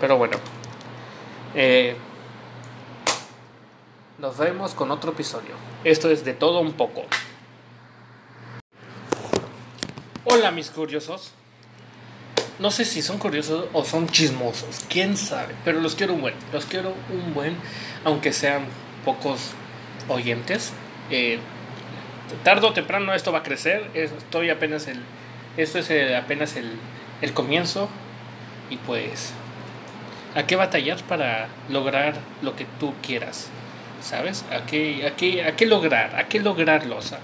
Pero 0.00 0.18
bueno. 0.18 0.53
Eh, 1.54 1.94
nos 4.18 4.36
vemos 4.38 4.74
con 4.74 4.90
otro 4.90 5.12
episodio. 5.12 5.54
Esto 5.84 6.10
es 6.10 6.24
de 6.24 6.34
todo 6.34 6.60
un 6.60 6.72
poco. 6.72 7.04
Hola 10.24 10.50
mis 10.50 10.70
curiosos. 10.70 11.32
No 12.58 12.70
sé 12.70 12.84
si 12.84 13.02
son 13.02 13.18
curiosos 13.18 13.66
o 13.72 13.84
son 13.84 14.08
chismosos, 14.08 14.84
quién 14.88 15.16
sabe, 15.16 15.54
pero 15.64 15.80
los 15.80 15.96
quiero 15.96 16.14
un 16.14 16.20
buen, 16.20 16.34
los 16.52 16.66
quiero 16.66 16.94
un 17.12 17.34
buen, 17.34 17.56
aunque 18.04 18.32
sean 18.32 18.66
pocos 19.04 19.50
oyentes. 20.08 20.72
Eh, 21.10 21.40
tardo 22.44 22.68
o 22.68 22.72
temprano 22.72 23.12
esto 23.12 23.32
va 23.32 23.40
a 23.40 23.42
crecer, 23.42 23.90
estoy 23.94 24.50
apenas 24.50 24.86
el, 24.86 25.00
esto 25.56 25.80
es 25.80 25.90
apenas 26.16 26.54
el, 26.54 26.78
el 27.22 27.34
comienzo 27.34 27.88
y 28.70 28.76
pues 28.76 29.32
a 30.34 30.46
qué 30.46 30.56
batallar 30.56 31.02
para 31.04 31.48
lograr 31.68 32.14
lo 32.42 32.56
que 32.56 32.66
tú 32.80 32.92
quieras, 33.02 33.48
¿sabes? 34.02 34.44
A 34.50 34.66
qué, 34.66 35.06
a 35.06 35.16
qué, 35.16 35.44
a 35.44 35.56
qué 35.56 35.66
lograr, 35.66 36.16
a 36.16 36.28
qué 36.28 36.40
lograrlo, 36.40 36.96
o 36.96 37.02
sea, 37.02 37.20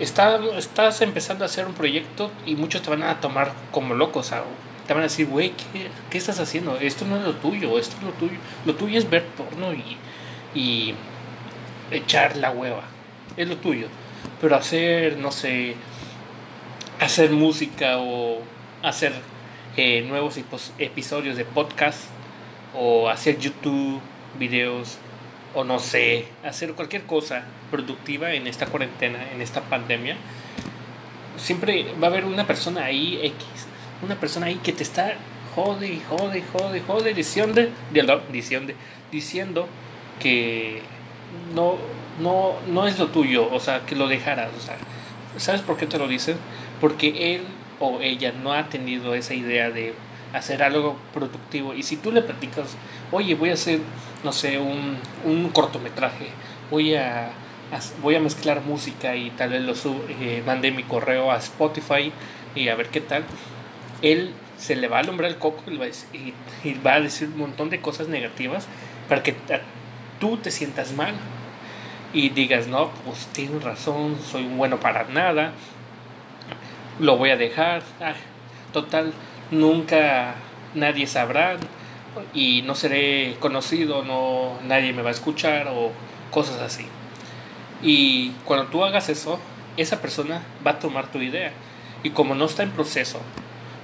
estás 0.00 1.00
empezando 1.02 1.44
a 1.44 1.46
hacer 1.46 1.66
un 1.66 1.74
proyecto 1.74 2.30
y 2.46 2.54
muchos 2.54 2.82
te 2.82 2.90
van 2.90 3.02
a 3.02 3.20
tomar 3.20 3.52
como 3.72 3.94
locos, 3.94 4.32
o 4.32 4.44
te 4.86 4.94
van 4.94 5.02
a 5.02 5.06
decir, 5.06 5.26
güey, 5.26 5.50
¿qué, 5.50 5.88
¿qué, 6.08 6.18
estás 6.18 6.40
haciendo? 6.40 6.76
Esto 6.76 7.04
no 7.04 7.16
es 7.16 7.22
lo 7.22 7.34
tuyo, 7.34 7.78
esto 7.78 7.96
es 7.98 8.02
lo 8.04 8.12
tuyo. 8.12 8.38
Lo 8.64 8.74
tuyo 8.74 8.98
es 8.98 9.10
ver 9.10 9.24
porno 9.26 9.74
y, 9.74 9.98
y 10.54 10.94
echar 11.90 12.36
la 12.36 12.50
hueva, 12.50 12.84
es 13.36 13.48
lo 13.48 13.56
tuyo. 13.56 13.88
Pero 14.40 14.56
hacer, 14.56 15.18
no 15.18 15.30
sé, 15.30 15.74
hacer 17.00 17.30
música 17.30 17.98
o 17.98 18.40
hacer 18.82 19.12
eh, 19.80 20.02
nuevos 20.02 20.36
episodios 20.78 21.36
de 21.36 21.44
podcast 21.44 22.00
o 22.74 23.08
hacer 23.08 23.38
YouTube, 23.38 24.00
videos 24.36 24.98
o 25.54 25.62
no 25.62 25.78
sé, 25.78 26.26
hacer 26.44 26.72
cualquier 26.72 27.04
cosa 27.04 27.44
productiva 27.70 28.32
en 28.32 28.48
esta 28.48 28.66
cuarentena, 28.66 29.30
en 29.32 29.40
esta 29.40 29.60
pandemia, 29.60 30.16
siempre 31.36 31.86
va 32.02 32.08
a 32.08 32.10
haber 32.10 32.24
una 32.24 32.44
persona 32.44 32.86
ahí 32.86 33.20
X, 33.22 33.46
una 34.02 34.16
persona 34.16 34.46
ahí 34.46 34.56
que 34.56 34.72
te 34.72 34.82
está 34.82 35.14
jode 35.54 36.00
jode, 36.10 36.42
jode, 36.52 36.80
jode, 36.80 37.14
diciendo, 37.14 37.62
diciendo, 38.32 38.74
diciendo 39.12 39.68
que 40.18 40.82
no, 41.54 41.76
no, 42.20 42.54
no 42.66 42.88
es 42.88 42.98
lo 42.98 43.06
tuyo, 43.10 43.48
o 43.48 43.60
sea, 43.60 43.86
que 43.86 43.94
lo 43.94 44.08
dejaras, 44.08 44.50
o 44.58 44.60
sea, 44.60 44.76
¿sabes 45.36 45.60
por 45.60 45.76
qué 45.76 45.86
te 45.86 45.98
lo 45.98 46.08
dicen? 46.08 46.36
Porque 46.80 47.36
él 47.36 47.42
o 47.80 48.00
ella 48.00 48.32
no 48.32 48.52
ha 48.52 48.68
tenido 48.68 49.14
esa 49.14 49.34
idea 49.34 49.70
de 49.70 49.94
hacer 50.32 50.62
algo 50.62 50.96
productivo 51.14 51.74
y 51.74 51.82
si 51.82 51.96
tú 51.96 52.12
le 52.12 52.22
platicas, 52.22 52.76
oye, 53.12 53.34
voy 53.34 53.50
a 53.50 53.54
hacer, 53.54 53.80
no 54.24 54.32
sé, 54.32 54.58
un, 54.58 54.96
un 55.24 55.48
cortometraje, 55.50 56.28
voy 56.70 56.94
a, 56.94 57.30
voy 58.02 58.14
a 58.14 58.20
mezclar 58.20 58.62
música 58.62 59.16
y 59.16 59.30
tal 59.30 59.50
vez 59.50 59.62
lo 59.62 59.74
sub, 59.74 60.00
eh, 60.20 60.42
mande 60.46 60.70
mi 60.70 60.82
correo 60.82 61.30
a 61.32 61.38
Spotify 61.38 62.12
y 62.54 62.68
a 62.68 62.74
ver 62.74 62.88
qué 62.88 63.00
tal, 63.00 63.24
él 64.02 64.32
se 64.58 64.76
le 64.76 64.88
va 64.88 64.98
a 64.98 65.00
alumbrar 65.00 65.30
el 65.30 65.38
coco 65.38 65.62
y 65.70 65.76
va 65.76 66.94
a 66.94 67.00
decir, 67.00 67.28
un 67.28 67.38
montón 67.38 67.70
de 67.70 67.80
cosas 67.80 68.08
negativas 68.08 68.66
para 69.08 69.22
que 69.22 69.34
tú 70.18 70.36
te 70.36 70.50
sientas 70.50 70.92
mal 70.92 71.14
y 72.12 72.30
digas, 72.30 72.66
no, 72.66 72.90
pues 73.04 73.26
tienes 73.32 73.62
razón, 73.62 74.18
soy 74.30 74.44
bueno 74.46 74.80
para 74.80 75.04
nada, 75.04 75.52
lo 76.98 77.16
voy 77.16 77.30
a 77.30 77.36
dejar, 77.36 77.82
total, 78.72 79.12
nunca 79.50 80.34
nadie 80.74 81.06
sabrá 81.06 81.56
y 82.34 82.62
no 82.62 82.74
seré 82.74 83.36
conocido, 83.40 84.02
no 84.02 84.58
nadie 84.66 84.92
me 84.92 85.02
va 85.02 85.10
a 85.10 85.12
escuchar 85.12 85.68
o 85.68 85.92
cosas 86.30 86.60
así. 86.60 86.86
Y 87.82 88.30
cuando 88.44 88.66
tú 88.66 88.84
hagas 88.84 89.08
eso, 89.08 89.38
esa 89.76 90.00
persona 90.00 90.42
va 90.66 90.72
a 90.72 90.78
tomar 90.78 91.10
tu 91.10 91.20
idea. 91.20 91.52
Y 92.02 92.10
como 92.10 92.34
no 92.34 92.46
está 92.46 92.62
en 92.62 92.70
proceso, 92.70 93.20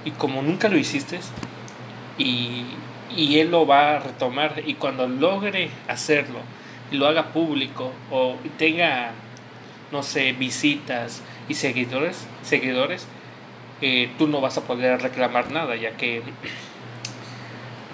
y 0.03 0.11
como 0.11 0.41
nunca 0.41 0.67
lo 0.67 0.77
hiciste, 0.77 1.19
y, 2.17 2.65
y 3.15 3.39
él 3.39 3.51
lo 3.51 3.65
va 3.65 3.95
a 3.95 3.99
retomar, 3.99 4.61
y 4.65 4.75
cuando 4.75 5.07
logre 5.07 5.69
hacerlo, 5.87 6.39
y 6.91 6.97
lo 6.97 7.07
haga 7.07 7.33
público, 7.33 7.91
o 8.11 8.35
tenga, 8.57 9.11
no 9.91 10.03
sé, 10.03 10.33
visitas 10.33 11.21
y 11.47 11.53
seguidores, 11.53 12.25
seguidores 12.43 13.07
eh, 13.81 14.09
tú 14.17 14.27
no 14.27 14.41
vas 14.41 14.57
a 14.57 14.61
poder 14.61 15.01
reclamar 15.01 15.51
nada, 15.51 15.75
ya 15.75 15.97
que 15.97 16.21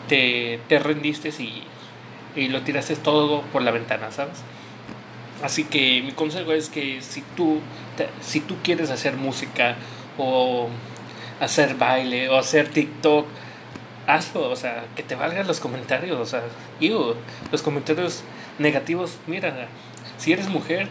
te, 0.08 0.60
te 0.68 0.80
rendiste 0.80 1.30
y, 1.30 1.64
y 2.36 2.50
lo 2.50 2.62
tiraste 2.62 2.96
todo 2.96 3.42
por 3.44 3.62
la 3.62 3.72
ventana, 3.72 4.12
¿sabes? 4.12 4.44
Así 5.44 5.64
que 5.64 6.02
mi 6.04 6.12
consejo 6.12 6.52
es 6.54 6.70
que 6.70 7.02
si 7.02 7.22
tú, 7.36 7.60
si 8.22 8.42
tú 8.42 8.58
quieres 8.64 8.92
hacer 8.92 9.16
música 9.16 9.76
o 10.18 10.70
hacer 11.40 11.76
baile 11.76 12.30
o 12.30 12.38
hacer 12.38 12.70
TikTok, 12.70 13.26
hazlo, 14.06 14.50
o 14.50 14.56
sea, 14.56 14.86
que 14.96 15.02
te 15.02 15.16
valgan 15.16 15.48
los 15.48 15.60
comentarios, 15.60 16.20
o 16.20 16.26
sea, 16.26 16.44
los 17.52 17.62
comentarios 17.64 18.24
negativos, 18.60 19.18
mira, 19.26 19.68
si 20.18 20.32
eres 20.32 20.48
mujer, 20.48 20.88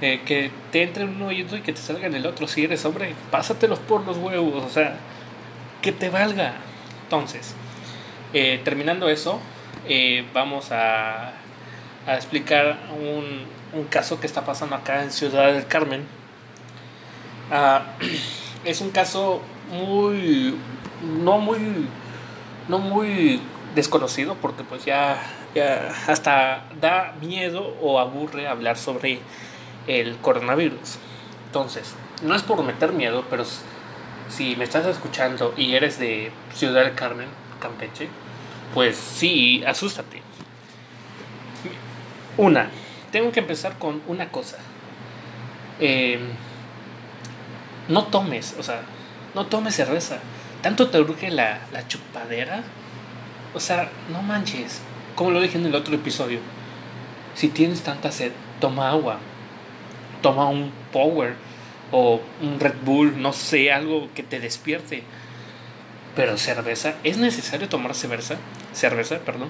que 0.00 0.50
te 0.72 0.82
entre 0.82 1.04
en 1.04 1.16
un 1.16 1.22
oído 1.22 1.56
y 1.56 1.60
que 1.60 1.72
te 1.72 1.80
salga 1.80 2.06
en 2.06 2.14
el 2.14 2.26
otro. 2.26 2.48
Si 2.48 2.64
eres 2.64 2.84
hombre, 2.84 3.14
pásatelos 3.30 3.78
por 3.78 4.04
los 4.06 4.16
huevos, 4.16 4.64
o 4.64 4.68
sea, 4.70 4.96
que 5.82 5.92
te 5.92 6.08
valga. 6.08 6.54
Entonces, 7.04 7.54
eh, 8.32 8.60
terminando 8.64 9.08
eso, 9.08 9.40
eh, 9.88 10.24
vamos 10.32 10.72
a, 10.72 11.32
a 12.06 12.14
explicar 12.14 12.78
un, 12.98 13.44
un, 13.78 13.84
caso 13.86 14.20
que 14.20 14.26
está 14.26 14.44
pasando 14.44 14.76
acá 14.76 15.02
en 15.02 15.10
Ciudad 15.10 15.52
del 15.52 15.66
Carmen. 15.66 16.04
Ah, 17.50 17.82
es 18.64 18.80
un 18.80 18.90
caso 18.90 19.42
muy, 19.70 20.54
no 21.02 21.38
muy, 21.38 21.58
no 22.68 22.78
muy 22.78 23.40
desconocido 23.74 24.36
porque 24.40 24.64
pues 24.64 24.84
ya, 24.84 25.20
ya 25.54 25.92
hasta 26.06 26.64
da 26.80 27.14
miedo 27.20 27.76
o 27.80 27.98
aburre 27.98 28.48
hablar 28.48 28.76
sobre 28.76 29.20
el 29.98 30.16
coronavirus. 30.18 30.98
Entonces, 31.46 31.94
no 32.22 32.34
es 32.34 32.42
por 32.42 32.62
meter 32.62 32.92
miedo, 32.92 33.24
pero 33.28 33.44
si 34.28 34.54
me 34.56 34.64
estás 34.64 34.86
escuchando 34.86 35.52
y 35.56 35.74
eres 35.74 35.98
de 35.98 36.30
Ciudad 36.54 36.84
del 36.84 36.94
Carmen, 36.94 37.28
Campeche, 37.60 38.08
pues 38.74 38.96
sí, 38.96 39.64
asústate. 39.66 40.22
Una, 42.36 42.70
tengo 43.10 43.32
que 43.32 43.40
empezar 43.40 43.78
con 43.78 44.00
una 44.06 44.30
cosa. 44.30 44.58
Eh, 45.80 46.20
no 47.88 48.04
tomes, 48.04 48.54
o 48.58 48.62
sea, 48.62 48.82
no 49.34 49.46
tomes 49.46 49.74
cerveza. 49.74 50.18
¿Tanto 50.62 50.88
te 50.88 51.00
urge 51.00 51.30
la, 51.30 51.58
la 51.72 51.88
chupadera? 51.88 52.62
O 53.54 53.60
sea, 53.60 53.90
no 54.12 54.22
manches. 54.22 54.80
Como 55.16 55.32
lo 55.32 55.40
dije 55.40 55.58
en 55.58 55.66
el 55.66 55.74
otro 55.74 55.94
episodio. 55.94 56.38
Si 57.34 57.48
tienes 57.48 57.82
tanta 57.82 58.12
sed, 58.12 58.32
toma 58.60 58.90
agua. 58.90 59.18
Toma 60.22 60.48
un 60.48 60.72
Power 60.92 61.34
o 61.92 62.20
un 62.40 62.60
Red 62.60 62.76
Bull, 62.84 63.20
no 63.20 63.32
sé, 63.32 63.72
algo 63.72 64.08
que 64.14 64.22
te 64.22 64.40
despierte. 64.40 65.02
Pero 66.16 66.36
cerveza, 66.36 66.94
¿es 67.04 67.18
necesario 67.18 67.68
tomar 67.68 67.94
cerveza? 67.94 68.36
Cerveza, 68.72 69.18
perdón. 69.18 69.48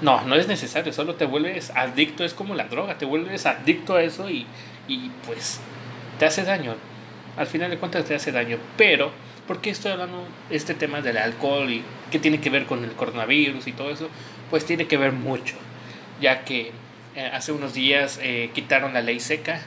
No, 0.00 0.22
no 0.22 0.34
es 0.36 0.46
necesario, 0.46 0.92
solo 0.92 1.14
te 1.14 1.24
vuelves 1.24 1.70
adicto, 1.74 2.24
es 2.24 2.34
como 2.34 2.54
la 2.54 2.64
droga, 2.64 2.98
te 2.98 3.06
vuelves 3.06 3.46
adicto 3.46 3.96
a 3.96 4.02
eso 4.02 4.28
y, 4.28 4.46
y 4.88 5.10
pues 5.26 5.60
te 6.18 6.26
hace 6.26 6.44
daño. 6.44 6.74
Al 7.36 7.46
final 7.46 7.70
de 7.70 7.78
cuentas 7.78 8.04
te 8.04 8.14
hace 8.14 8.32
daño. 8.32 8.58
Pero, 8.76 9.10
¿por 9.46 9.60
qué 9.60 9.70
estoy 9.70 9.92
hablando 9.92 10.26
de 10.50 10.56
este 10.56 10.74
tema 10.74 11.00
del 11.00 11.16
alcohol 11.16 11.70
y 11.70 11.82
qué 12.10 12.18
tiene 12.18 12.40
que 12.40 12.50
ver 12.50 12.66
con 12.66 12.84
el 12.84 12.92
coronavirus 12.92 13.66
y 13.66 13.72
todo 13.72 13.90
eso? 13.90 14.08
Pues 14.50 14.64
tiene 14.66 14.86
que 14.86 14.96
ver 14.96 15.12
mucho, 15.12 15.56
ya 16.20 16.44
que 16.44 16.72
eh, 17.16 17.30
hace 17.32 17.50
unos 17.50 17.72
días 17.72 18.20
eh, 18.22 18.50
quitaron 18.54 18.92
la 18.92 19.00
ley 19.00 19.20
seca 19.20 19.62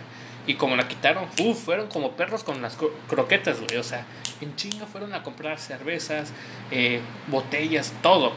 y 0.46 0.54
como 0.54 0.76
la 0.76 0.88
quitaron, 0.88 1.28
fueron 1.56 1.88
como 1.88 2.12
perros 2.12 2.44
con 2.44 2.62
las 2.62 2.78
croquetas, 3.08 3.60
güey. 3.60 3.78
O 3.78 3.84
sea, 3.84 4.06
en 4.40 4.56
chinga 4.56 4.86
fueron 4.86 5.16
a 5.16 5.24
comprar 5.24 5.58
cervezas, 5.58 6.32
eh, 6.70 7.02
botellas, 7.28 7.92
todo. 8.04 8.34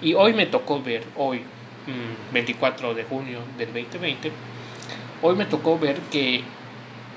Y 0.00 0.14
hoy 0.14 0.34
me 0.34 0.46
tocó 0.46 0.80
ver, 0.80 1.02
hoy, 1.16 1.42
24 2.32 2.92
mm, 2.92 2.94
de 2.94 3.04
junio 3.04 3.40
del 3.56 3.72
2020, 3.72 4.30
hoy 5.22 5.34
me 5.34 5.44
tocó 5.44 5.78
ver 5.78 5.98
que 6.12 6.44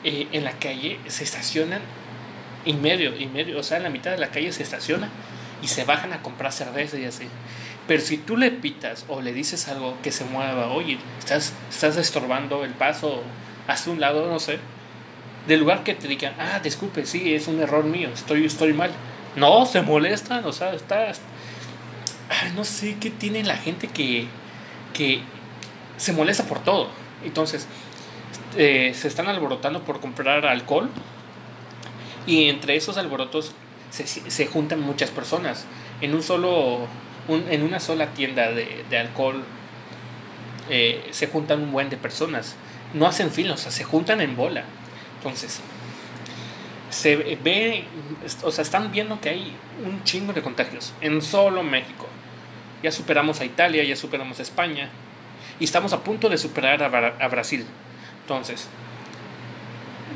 en 0.04 0.44
la 0.44 0.54
calle 0.54 0.98
se 1.06 1.24
estacionan 1.24 1.82
y 2.66 2.74
medio, 2.74 3.16
y 3.16 3.28
medio, 3.28 3.60
o 3.60 3.64
sea, 3.64 3.78
en 3.78 3.84
la 3.84 3.90
mitad 3.90 4.10
de 4.10 4.18
la 4.18 4.30
calle 4.30 4.52
se 4.52 4.64
estaciona 4.64 5.10
y 5.62 5.68
se 5.68 5.84
bajan 5.84 6.14
a 6.14 6.24
comprar 6.24 6.52
cerveza 6.52 6.98
y 6.98 7.06
así. 7.06 7.28
Pero 7.88 8.02
si 8.02 8.18
tú 8.18 8.38
le 8.38 8.52
pitas 8.52 9.06
o 9.08 9.22
le 9.22 9.34
dices 9.34 9.68
algo 9.68 9.98
que 10.02 10.12
se 10.12 10.24
mueva, 10.26 10.72
oye, 10.72 10.98
estás, 11.20 11.54
estás 11.70 11.98
estorbando 11.98 12.64
el 12.64 12.74
paso 12.74 13.22
hacia 13.68 13.92
un 13.92 14.00
lado, 14.00 14.30
no 14.30 14.40
sé, 14.40 14.60
del 15.48 15.60
lugar 15.60 15.84
que 15.84 15.96
te 15.96 16.08
digan, 16.08 16.34
ah, 16.40 16.60
disculpe, 16.60 17.06
sí, 17.06 17.34
es 17.34 17.48
un 17.48 17.60
error 17.60 17.84
mío, 17.84 18.10
estoy, 18.14 18.46
estoy 18.46 18.74
mal. 18.74 18.92
No, 19.36 19.66
se 19.66 19.82
molestan, 19.82 20.46
o 20.46 20.52
sea, 20.52 20.74
está... 20.74 21.12
no 22.56 22.64
sé 22.64 22.98
qué 23.00 23.10
tiene 23.10 23.44
la 23.44 23.58
gente 23.58 23.88
que, 23.88 24.28
que 24.94 25.22
se 25.98 26.14
molesta 26.14 26.44
por 26.46 26.64
todo. 26.64 26.90
Entonces, 27.24 27.68
eh, 28.58 28.94
se 28.96 29.08
están 29.08 29.28
alborotando 29.28 29.84
por 29.84 30.00
comprar 30.00 30.46
alcohol 30.46 30.90
y 32.28 32.50
entre 32.50 32.76
esos 32.76 32.98
alborotos 32.98 33.54
se, 33.90 34.06
se 34.08 34.46
juntan 34.48 34.82
muchas 34.82 35.10
personas 35.10 35.66
en 36.02 36.14
un 36.14 36.22
solo 36.22 36.88
en 37.36 37.64
una 37.64 37.80
sola 37.80 38.08
tienda 38.08 38.52
de, 38.52 38.84
de 38.90 38.98
alcohol 38.98 39.44
eh, 40.70 41.10
se 41.12 41.28
juntan 41.28 41.62
un 41.62 41.72
buen 41.72 41.90
de 41.90 41.98
personas. 41.98 42.56
No 42.94 43.06
hacen 43.08 43.32
fila 43.32 43.54
o 43.54 43.58
sea 43.58 43.72
se 43.72 43.84
juntan 43.84 44.22
en 44.22 44.36
bola. 44.36 44.64
Entonces 45.18 45.60
se 46.90 47.16
ve 47.16 47.86
o 48.44 48.52
sea 48.52 48.64
están 48.64 48.92
viendo 48.92 49.20
que 49.22 49.30
hay 49.30 49.54
un 49.86 50.04
chingo 50.04 50.34
de 50.34 50.42
contagios 50.42 50.94
en 51.02 51.22
solo 51.22 51.64
México. 51.64 52.08
Ya 52.84 52.92
superamos 52.92 53.40
a 53.42 53.46
Italia 53.46 53.84
ya 53.84 53.96
superamos 53.96 54.40
a 54.40 54.42
España 54.42 54.90
y 55.60 55.64
estamos 55.66 55.94
a 55.94 56.04
punto 56.04 56.30
de 56.30 56.38
superar 56.38 56.84
a, 56.84 56.88
a 57.24 57.28
Brasil. 57.28 57.66
Entonces, 58.22 58.68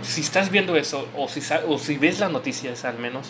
si 0.02 0.22
estás 0.22 0.50
viendo 0.50 0.76
eso, 0.76 1.08
o 1.16 1.28
si, 1.28 1.42
o 1.68 1.78
si 1.78 1.98
ves 1.98 2.20
las 2.20 2.32
noticias 2.32 2.86
al 2.86 2.98
menos, 2.98 3.28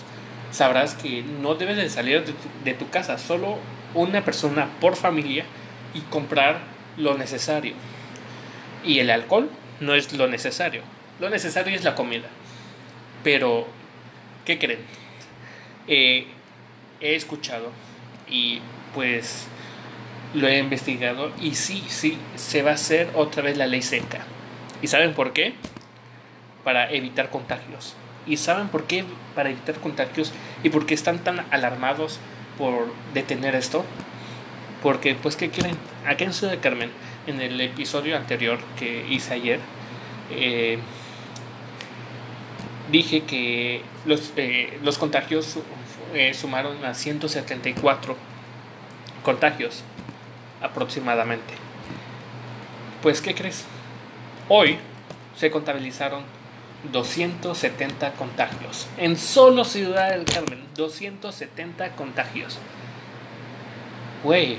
sabrás 0.55 0.95
que 0.95 1.23
no 1.23 1.55
debes 1.55 1.77
de 1.77 1.89
salir 1.89 2.23
de 2.63 2.73
tu, 2.73 2.89
casa, 2.89 3.17
solo 3.17 3.57
una 3.93 4.23
persona 4.23 4.69
por 4.79 4.95
familia 4.95 5.45
y 5.93 6.01
comprar 6.01 6.59
lo 6.97 7.17
necesario. 7.17 7.73
Y 8.83 8.99
el 8.99 9.09
alcohol 9.09 9.49
no 9.79 9.93
es 9.93 10.13
lo 10.13 10.27
necesario, 10.27 10.81
lo 11.19 11.29
necesario 11.29 11.75
es 11.75 11.83
la 11.83 11.95
comida. 11.95 12.27
Pero, 13.23 13.67
¿qué 14.45 14.57
creen? 14.59 14.79
Eh, 15.87 16.27
he 17.01 17.15
escuchado 17.15 17.71
y 18.29 18.59
pues 18.93 19.47
lo 20.33 20.47
he 20.47 20.57
investigado 20.57 21.31
y 21.41 21.55
sí, 21.55 21.83
sí, 21.87 22.17
se 22.35 22.61
va 22.61 22.71
a 22.71 22.75
hacer 22.75 23.09
otra 23.15 23.43
vez 23.43 23.57
la 23.57 23.67
ley 23.67 23.81
seca. 23.81 24.25
¿Y 24.81 24.87
saben 24.87 25.13
por 25.13 25.33
qué? 25.33 25.53
Para 26.63 26.91
evitar 26.91 27.29
contagios. 27.29 27.95
¿Y 28.27 28.38
saben 28.38 28.69
por 28.69 28.85
qué? 28.85 29.05
Para 29.35 29.49
evitar 29.49 29.75
contagios 29.75 30.33
y 30.63 30.69
por 30.69 30.85
qué 30.85 30.93
están 30.93 31.19
tan 31.19 31.45
alarmados 31.51 32.19
por 32.57 32.93
detener 33.13 33.55
esto. 33.55 33.85
Porque, 34.81 35.15
pues, 35.15 35.35
¿qué 35.35 35.49
quieren? 35.49 35.77
Aquí 36.05 36.23
en 36.23 36.33
Ciudad 36.33 36.53
de 36.53 36.59
Carmen, 36.59 36.91
en 37.27 37.41
el 37.41 37.59
episodio 37.61 38.15
anterior 38.17 38.59
que 38.77 39.05
hice 39.09 39.33
ayer, 39.33 39.59
eh, 40.31 40.79
dije 42.91 43.23
que 43.23 43.81
los, 44.05 44.33
eh, 44.38 44.79
los 44.83 44.97
contagios 44.97 45.57
eh, 46.13 46.33
sumaron 46.33 46.83
a 46.85 46.93
174 46.93 48.15
contagios 49.23 49.83
aproximadamente. 50.61 51.53
Pues, 53.01 53.21
¿qué 53.21 53.33
crees? 53.33 53.65
Hoy 54.49 54.77
se 55.35 55.51
contabilizaron 55.51 56.23
270 56.91 58.13
contagios. 58.13 58.88
En 58.98 59.17
solo 59.17 59.63
Ciudad 59.63 60.10
del 60.10 60.26
Carmen, 60.26 60.63
270 60.76 61.91
contagios. 61.91 62.58
Güey, 64.24 64.58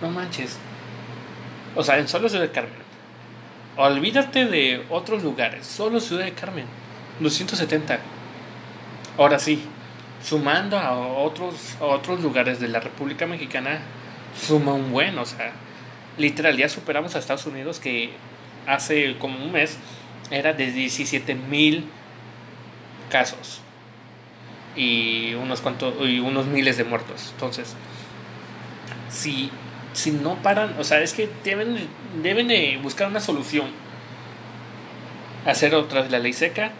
no 0.00 0.10
manches. 0.10 0.58
O 1.74 1.82
sea, 1.82 1.98
en 1.98 2.08
solo 2.08 2.28
Ciudad 2.28 2.44
del 2.44 2.52
Carmen. 2.52 2.86
Olvídate 3.76 4.46
de 4.46 4.84
otros 4.88 5.22
lugares, 5.22 5.66
solo 5.66 6.00
Ciudad 6.00 6.24
del 6.24 6.34
Carmen, 6.34 6.64
270. 7.20 7.98
Ahora 9.18 9.38
sí, 9.38 9.62
sumando 10.22 10.78
a 10.78 10.96
otros, 10.96 11.76
a 11.80 11.84
otros 11.84 12.20
lugares 12.20 12.58
de 12.60 12.68
la 12.68 12.80
República 12.80 13.26
Mexicana, 13.26 13.80
suma 14.40 14.72
un 14.72 14.90
buen, 14.90 15.18
o 15.18 15.26
sea, 15.26 15.52
literal, 16.18 16.56
ya 16.56 16.68
superamos 16.68 17.14
a 17.14 17.18
Estados 17.18 17.46
Unidos 17.46 17.78
que 17.80 18.12
hace 18.66 19.16
como 19.18 19.38
un 19.38 19.52
mes 19.52 19.78
era 20.30 20.52
de 20.52 20.72
17 20.72 21.34
mil 21.34 21.88
casos 23.10 23.60
y 24.76 25.34
unos 25.34 25.60
cuantos 25.60 25.94
y 26.00 26.20
unos 26.20 26.46
miles 26.46 26.76
de 26.76 26.84
muertos. 26.84 27.30
Entonces, 27.32 27.74
si, 29.08 29.50
si 29.92 30.10
no 30.10 30.36
paran, 30.42 30.74
o 30.78 30.84
sea, 30.84 31.00
es 31.00 31.14
que 31.14 31.28
deben, 31.44 31.88
deben 32.22 32.48
de 32.48 32.78
buscar 32.82 33.08
una 33.08 33.20
solución. 33.20 33.66
Hacer 35.46 35.74
otra 35.74 36.02
vez 36.02 36.10
la 36.10 36.18
ley 36.18 36.32
seca. 36.32 36.72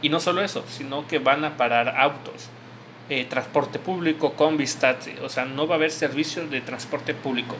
Y 0.00 0.08
no 0.08 0.18
solo 0.18 0.42
eso, 0.42 0.64
sino 0.68 1.06
que 1.06 1.20
van 1.20 1.44
a 1.44 1.56
parar 1.56 1.96
autos, 1.96 2.48
eh, 3.08 3.24
transporte 3.24 3.78
público, 3.78 4.32
combis, 4.32 4.76
taxi. 4.76 5.12
O 5.22 5.28
sea, 5.28 5.44
no 5.44 5.68
va 5.68 5.76
a 5.76 5.78
haber 5.78 5.92
servicio 5.92 6.48
de 6.48 6.60
transporte 6.60 7.14
público. 7.14 7.54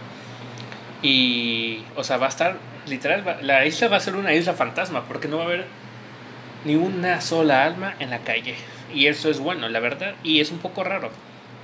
Y, 1.03 1.85
o 1.95 2.03
sea, 2.03 2.17
va 2.17 2.27
a 2.27 2.31
estar 2.31 2.57
literal, 2.87 3.39
la 3.43 3.67
isla 3.67 3.89
va 3.89 3.97
a 3.97 4.01
ser 4.01 4.17
una 4.17 4.35
isla 4.35 4.55
fantasma 4.55 5.05
porque 5.07 5.29
no 5.29 5.39
va 5.39 5.45
a 5.45 5.47
haber 5.47 5.67
ni 6.65 6.77
una 6.77 7.21
sola 7.21 7.65
alma 7.65 7.95
en 7.99 8.11
la 8.11 8.21
calle. 8.21 8.55
Y 8.95 9.07
eso 9.07 9.31
es 9.31 9.39
bueno, 9.39 9.69
la 9.69 9.81
verdad, 9.81 10.15
y 10.23 10.41
es 10.41 10.51
un 10.51 10.59
poco 10.59 10.85
raro, 10.85 11.11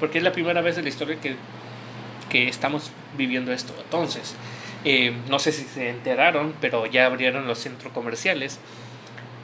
porque 0.00 0.18
es 0.18 0.24
la 0.24 0.32
primera 0.32 0.60
vez 0.60 0.78
en 0.78 0.84
la 0.84 0.88
historia 0.88 1.20
que, 1.20 1.36
que 2.30 2.48
estamos 2.48 2.90
viviendo 3.16 3.52
esto. 3.52 3.74
Entonces, 3.82 4.34
eh, 4.84 5.12
no 5.28 5.38
sé 5.38 5.52
si 5.52 5.64
se 5.64 5.90
enteraron, 5.90 6.54
pero 6.60 6.86
ya 6.86 7.06
abrieron 7.06 7.46
los 7.46 7.58
centros 7.58 7.92
comerciales. 7.92 8.58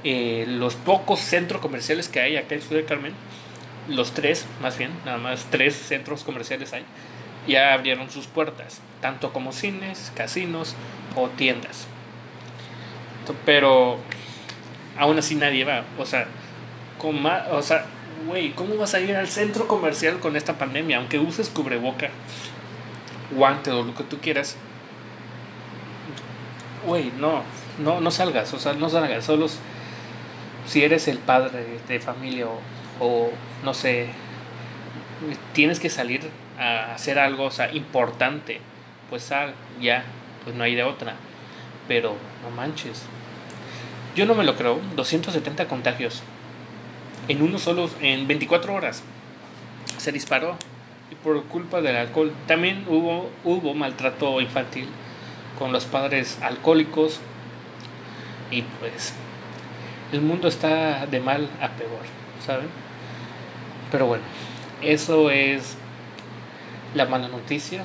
Eh, 0.04 0.44
los 0.46 0.74
pocos 0.74 1.20
centros 1.20 1.60
comerciales 1.60 2.08
que 2.08 2.20
hay 2.20 2.36
acá 2.36 2.54
en 2.54 2.62
Ciudad 2.62 2.82
de 2.82 2.86
Carmen, 2.86 3.14
los 3.88 4.12
tres, 4.12 4.46
más 4.60 4.76
bien, 4.78 4.90
nada 5.04 5.18
más 5.18 5.46
tres 5.50 5.74
centros 5.74 6.24
comerciales 6.24 6.72
hay, 6.72 6.84
ya 7.48 7.72
abrieron 7.72 8.10
sus 8.10 8.26
puertas, 8.26 8.80
tanto 9.00 9.32
como 9.32 9.52
cines, 9.52 10.12
casinos 10.14 10.74
o 11.16 11.28
tiendas. 11.28 11.86
Pero 13.44 13.98
aún 14.98 15.18
así 15.18 15.34
nadie 15.34 15.64
va, 15.64 15.84
o 15.98 16.04
sea, 16.04 16.26
con 16.98 17.20
más, 17.22 17.48
o 17.50 17.62
sea, 17.62 17.86
güey, 18.26 18.52
¿cómo 18.52 18.76
vas 18.76 18.94
a 18.94 19.00
ir 19.00 19.16
al 19.16 19.28
centro 19.28 19.66
comercial 19.66 20.20
con 20.20 20.36
esta 20.36 20.58
pandemia? 20.58 20.98
Aunque 20.98 21.18
uses 21.18 21.48
cubreboca, 21.48 22.10
guante 23.30 23.70
o 23.70 23.82
lo 23.82 23.94
que 23.94 24.04
tú 24.04 24.18
quieras. 24.18 24.56
Güey, 26.86 27.12
no, 27.18 27.42
no, 27.78 28.00
no 28.00 28.10
salgas, 28.10 28.52
o 28.52 28.58
sea, 28.58 28.74
no 28.74 28.90
salgas, 28.90 29.24
solos 29.24 29.58
si 30.66 30.82
eres 30.82 31.08
el 31.08 31.18
padre 31.18 31.78
de 31.86 32.00
familia 32.00 32.46
o, 32.46 32.58
o 33.00 33.30
no 33.62 33.74
sé, 33.74 34.08
tienes 35.52 35.80
que 35.80 35.90
salir 35.90 36.22
a 36.58 36.94
hacer 36.94 37.18
algo 37.18 37.44
o 37.44 37.50
sea, 37.50 37.72
importante, 37.72 38.60
pues 39.10 39.24
sal, 39.24 39.54
ya, 39.80 40.04
pues 40.44 40.54
no 40.54 40.64
hay 40.64 40.74
de 40.74 40.84
otra. 40.84 41.14
Pero 41.88 42.14
no 42.42 42.50
manches. 42.54 43.02
Yo 44.14 44.26
no 44.26 44.34
me 44.34 44.44
lo 44.44 44.56
creo, 44.56 44.80
270 44.96 45.66
contagios 45.66 46.22
en 47.28 47.42
uno 47.42 47.58
solo, 47.58 47.90
en 48.00 48.26
24 48.26 48.74
horas. 48.74 49.02
Se 49.98 50.12
disparó 50.12 50.56
y 51.10 51.14
por 51.16 51.42
culpa 51.44 51.80
del 51.80 51.96
alcohol. 51.96 52.32
También 52.46 52.84
hubo, 52.88 53.30
hubo 53.44 53.74
maltrato 53.74 54.40
infantil 54.40 54.88
con 55.58 55.72
los 55.72 55.84
padres 55.84 56.38
alcohólicos 56.42 57.20
y 58.50 58.62
pues 58.62 59.14
el 60.12 60.20
mundo 60.20 60.48
está 60.48 61.06
de 61.06 61.20
mal 61.20 61.48
a 61.60 61.68
peor, 61.70 62.02
¿saben? 62.44 62.68
Pero 63.90 64.06
bueno, 64.06 64.24
eso 64.82 65.30
es 65.30 65.76
la 66.94 67.06
mala 67.06 67.28
noticia 67.28 67.84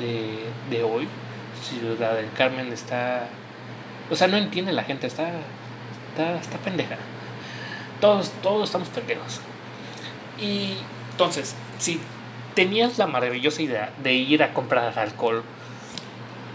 de, 0.00 0.38
de 0.70 0.82
hoy. 0.82 1.08
Ciudad 1.62 2.14
del 2.14 2.30
Carmen 2.32 2.72
está... 2.72 3.28
O 4.10 4.16
sea, 4.16 4.28
no 4.28 4.36
entiende 4.36 4.72
la 4.72 4.84
gente, 4.84 5.06
está, 5.06 5.30
está, 6.10 6.36
está 6.38 6.58
pendeja. 6.58 6.96
Todos, 8.00 8.30
todos 8.42 8.64
estamos 8.64 8.88
pendejos. 8.88 9.40
Y 10.40 10.76
entonces, 11.12 11.54
si 11.78 12.00
tenías 12.54 12.98
la 12.98 13.06
maravillosa 13.06 13.62
idea 13.62 13.92
de 14.02 14.14
ir 14.14 14.42
a 14.42 14.52
comprar 14.52 14.98
alcohol, 14.98 15.42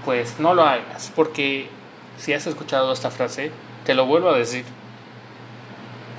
pues 0.05 0.39
no 0.39 0.53
lo 0.53 0.63
hagas, 0.63 1.11
porque 1.15 1.69
si 2.17 2.33
has 2.33 2.47
escuchado 2.47 2.93
esta 2.93 3.11
frase, 3.11 3.51
te 3.85 3.93
lo 3.93 4.05
vuelvo 4.05 4.29
a 4.29 4.37
decir. 4.37 4.65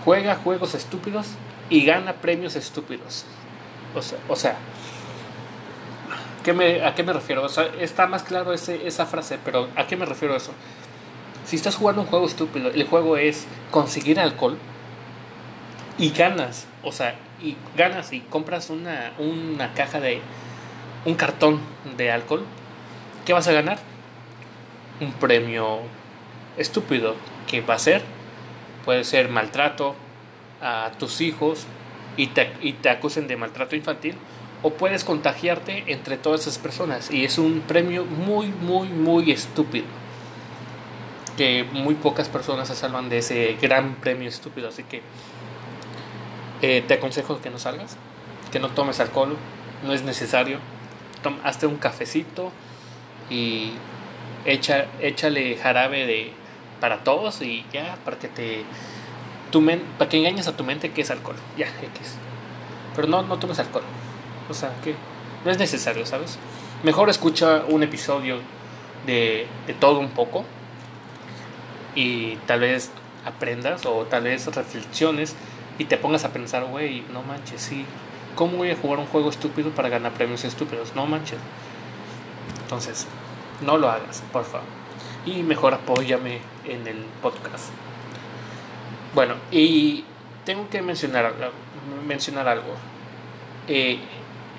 Juega 0.04 0.36
juegos 0.36 0.74
estúpidos 0.74 1.28
y 1.70 1.84
gana 1.84 2.14
premios 2.14 2.56
estúpidos. 2.56 3.24
O 3.94 4.02
sea, 4.02 4.18
o 4.28 4.36
sea 4.36 4.56
¿qué 6.42 6.52
me, 6.52 6.84
¿a 6.84 6.94
qué 6.94 7.02
me 7.02 7.12
refiero? 7.12 7.44
O 7.44 7.48
sea, 7.48 7.70
está 7.80 8.06
más 8.06 8.22
claro 8.22 8.52
ese, 8.52 8.86
esa 8.86 9.06
frase, 9.06 9.38
pero 9.44 9.68
¿a 9.76 9.86
qué 9.86 9.96
me 9.96 10.06
refiero 10.06 10.36
eso? 10.36 10.52
Si 11.44 11.56
estás 11.56 11.76
jugando 11.76 12.02
un 12.02 12.08
juego 12.08 12.26
estúpido, 12.26 12.70
el 12.70 12.86
juego 12.86 13.16
es 13.16 13.46
conseguir 13.70 14.20
alcohol 14.20 14.58
y 15.98 16.10
ganas, 16.10 16.66
o 16.82 16.92
sea, 16.92 17.16
y 17.42 17.56
ganas 17.76 18.12
y 18.12 18.20
compras 18.20 18.70
una, 18.70 19.12
una 19.18 19.74
caja 19.74 20.00
de 20.00 20.20
un 21.04 21.14
cartón 21.14 21.60
de 21.96 22.10
alcohol, 22.10 22.44
¿qué 23.26 23.32
vas 23.32 23.48
a 23.48 23.52
ganar? 23.52 23.78
Un 25.00 25.12
premio 25.12 25.80
estúpido 26.56 27.16
que 27.48 27.60
va 27.60 27.74
a 27.74 27.78
ser, 27.78 28.02
puede 28.84 29.04
ser 29.04 29.28
maltrato 29.28 29.96
a 30.60 30.92
tus 30.98 31.20
hijos 31.20 31.66
y 32.16 32.28
te, 32.28 32.52
y 32.60 32.74
te 32.74 32.88
acusen 32.88 33.26
de 33.26 33.36
maltrato 33.36 33.74
infantil, 33.74 34.14
o 34.62 34.70
puedes 34.70 35.04
contagiarte 35.04 35.84
entre 35.88 36.16
todas 36.16 36.42
esas 36.42 36.58
personas 36.58 37.10
y 37.10 37.24
es 37.24 37.38
un 37.38 37.60
premio 37.60 38.04
muy, 38.04 38.48
muy, 38.48 38.88
muy 38.88 39.30
estúpido. 39.30 39.86
Que 41.36 41.64
muy 41.64 41.94
pocas 41.94 42.28
personas 42.28 42.68
se 42.68 42.76
salvan 42.76 43.08
de 43.08 43.18
ese 43.18 43.56
gran 43.60 43.94
premio 43.96 44.28
estúpido, 44.28 44.68
así 44.68 44.84
que 44.84 45.02
eh, 46.60 46.84
te 46.86 46.94
aconsejo 46.94 47.40
que 47.40 47.50
no 47.50 47.58
salgas, 47.58 47.96
que 48.52 48.60
no 48.60 48.68
tomes 48.68 49.00
alcohol, 49.00 49.36
no 49.84 49.92
es 49.92 50.02
necesario. 50.02 50.58
hazte 51.42 51.66
un 51.66 51.76
cafecito 51.76 52.52
y 53.30 53.72
echa, 54.44 54.86
échale 55.00 55.56
jarabe 55.56 56.06
de, 56.06 56.32
para 56.80 57.02
todos 57.02 57.42
y 57.42 57.64
ya, 57.72 57.96
para 58.04 58.18
que 58.18 58.28
te 58.28 58.64
tu 59.50 59.64
para 59.98 60.08
que 60.08 60.16
engañes 60.18 60.48
a 60.48 60.56
tu 60.56 60.64
mente 60.64 60.90
que 60.92 61.02
es 61.02 61.10
alcohol. 61.10 61.36
Ya, 61.56 61.66
X. 61.66 62.16
Pero 62.94 63.08
no, 63.08 63.22
no 63.22 63.38
tomes 63.38 63.58
alcohol. 63.58 63.82
O 64.48 64.54
sea, 64.54 64.72
que 64.82 64.94
no 65.44 65.50
es 65.50 65.58
necesario, 65.58 66.06
¿sabes? 66.06 66.38
Mejor 66.82 67.10
escucha 67.10 67.62
un 67.68 67.82
episodio 67.82 68.38
de, 69.06 69.46
todo 69.80 69.98
un 69.98 70.10
poco 70.10 70.44
y 71.94 72.36
tal 72.46 72.60
vez 72.60 72.90
aprendas 73.24 73.86
o 73.86 74.04
tal 74.04 74.24
vez 74.24 74.46
reflexiones 74.54 75.36
y 75.78 75.84
te 75.84 75.96
pongas 75.96 76.24
a 76.24 76.32
pensar, 76.32 76.64
güey, 76.64 77.02
no 77.12 77.22
manches, 77.22 77.60
sí, 77.60 77.84
¿cómo 78.34 78.58
voy 78.58 78.70
a 78.70 78.76
jugar 78.76 78.98
un 78.98 79.06
juego 79.06 79.30
estúpido 79.30 79.70
para 79.70 79.88
ganar 79.88 80.12
premios 80.12 80.44
estúpidos? 80.44 80.94
No 80.94 81.06
manches. 81.06 81.38
Entonces, 82.62 83.06
no 83.60 83.76
lo 83.76 83.90
hagas, 83.90 84.22
por 84.32 84.44
favor. 84.44 84.66
Y 85.24 85.42
mejor 85.42 85.74
apóyame 85.74 86.40
en 86.64 86.86
el 86.86 87.04
podcast. 87.20 87.68
Bueno, 89.14 89.34
y 89.50 90.04
tengo 90.44 90.68
que 90.68 90.82
mencionar, 90.82 91.32
mencionar 92.06 92.48
algo. 92.48 92.74
Eh, 93.68 93.98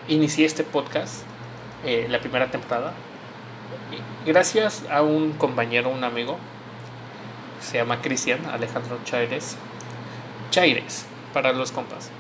inicié 0.08 0.46
este 0.46 0.64
podcast, 0.64 1.24
eh, 1.86 2.08
la 2.10 2.20
primera 2.20 2.52
temporada, 2.52 2.94
gracias 4.26 4.84
a 4.90 5.02
un 5.02 5.34
compañero, 5.34 5.90
un 5.90 6.04
amigo, 6.04 6.38
se 7.62 7.78
llama 7.78 8.02
Cristian 8.02 8.46
Alejandro 8.46 9.00
Chaires 9.06 9.58
Chaires, 10.52 11.06
para 11.34 11.52
los 11.52 11.72
compas, 11.72 12.12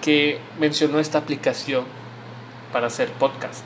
que 0.00 0.38
mencionó 0.58 0.98
esta 0.98 1.18
aplicación 1.18 1.84
para 2.72 2.86
hacer 2.86 3.10
podcast. 3.12 3.64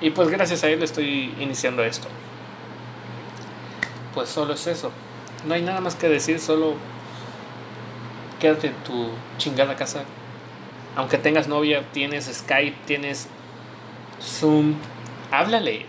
Y 0.00 0.10
pues 0.10 0.28
gracias 0.28 0.64
a 0.64 0.68
él 0.68 0.82
estoy 0.82 1.34
iniciando 1.40 1.84
esto. 1.84 2.08
Pues 4.14 4.28
solo 4.28 4.54
es 4.54 4.66
eso. 4.66 4.90
No 5.46 5.54
hay 5.54 5.62
nada 5.62 5.80
más 5.80 5.94
que 5.94 6.08
decir, 6.08 6.40
solo 6.40 6.74
quédate 8.38 8.68
en 8.68 8.74
tu 8.84 9.10
chingada 9.38 9.76
casa. 9.76 10.04
Aunque 10.96 11.18
tengas 11.18 11.48
novia, 11.48 11.84
tienes 11.92 12.26
Skype, 12.26 12.76
tienes 12.86 13.28
Zoom, 14.20 14.74
háblale. 15.30 15.86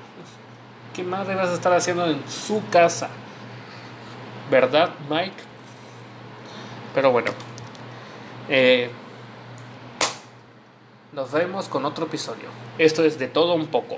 ¿Qué 0.93 1.03
madre 1.03 1.35
vas 1.35 1.49
a 1.49 1.53
estar 1.53 1.73
haciendo 1.73 2.05
en 2.05 2.21
su 2.29 2.61
casa? 2.69 3.09
¿Verdad, 4.49 4.91
Mike? 5.09 5.43
Pero 6.93 7.11
bueno, 7.11 7.31
eh, 8.49 8.89
nos 11.13 11.31
vemos 11.31 11.67
con 11.67 11.85
otro 11.85 12.05
episodio. 12.05 12.49
Esto 12.77 13.03
es 13.05 13.17
de 13.17 13.27
todo 13.27 13.53
un 13.53 13.67
poco. 13.67 13.97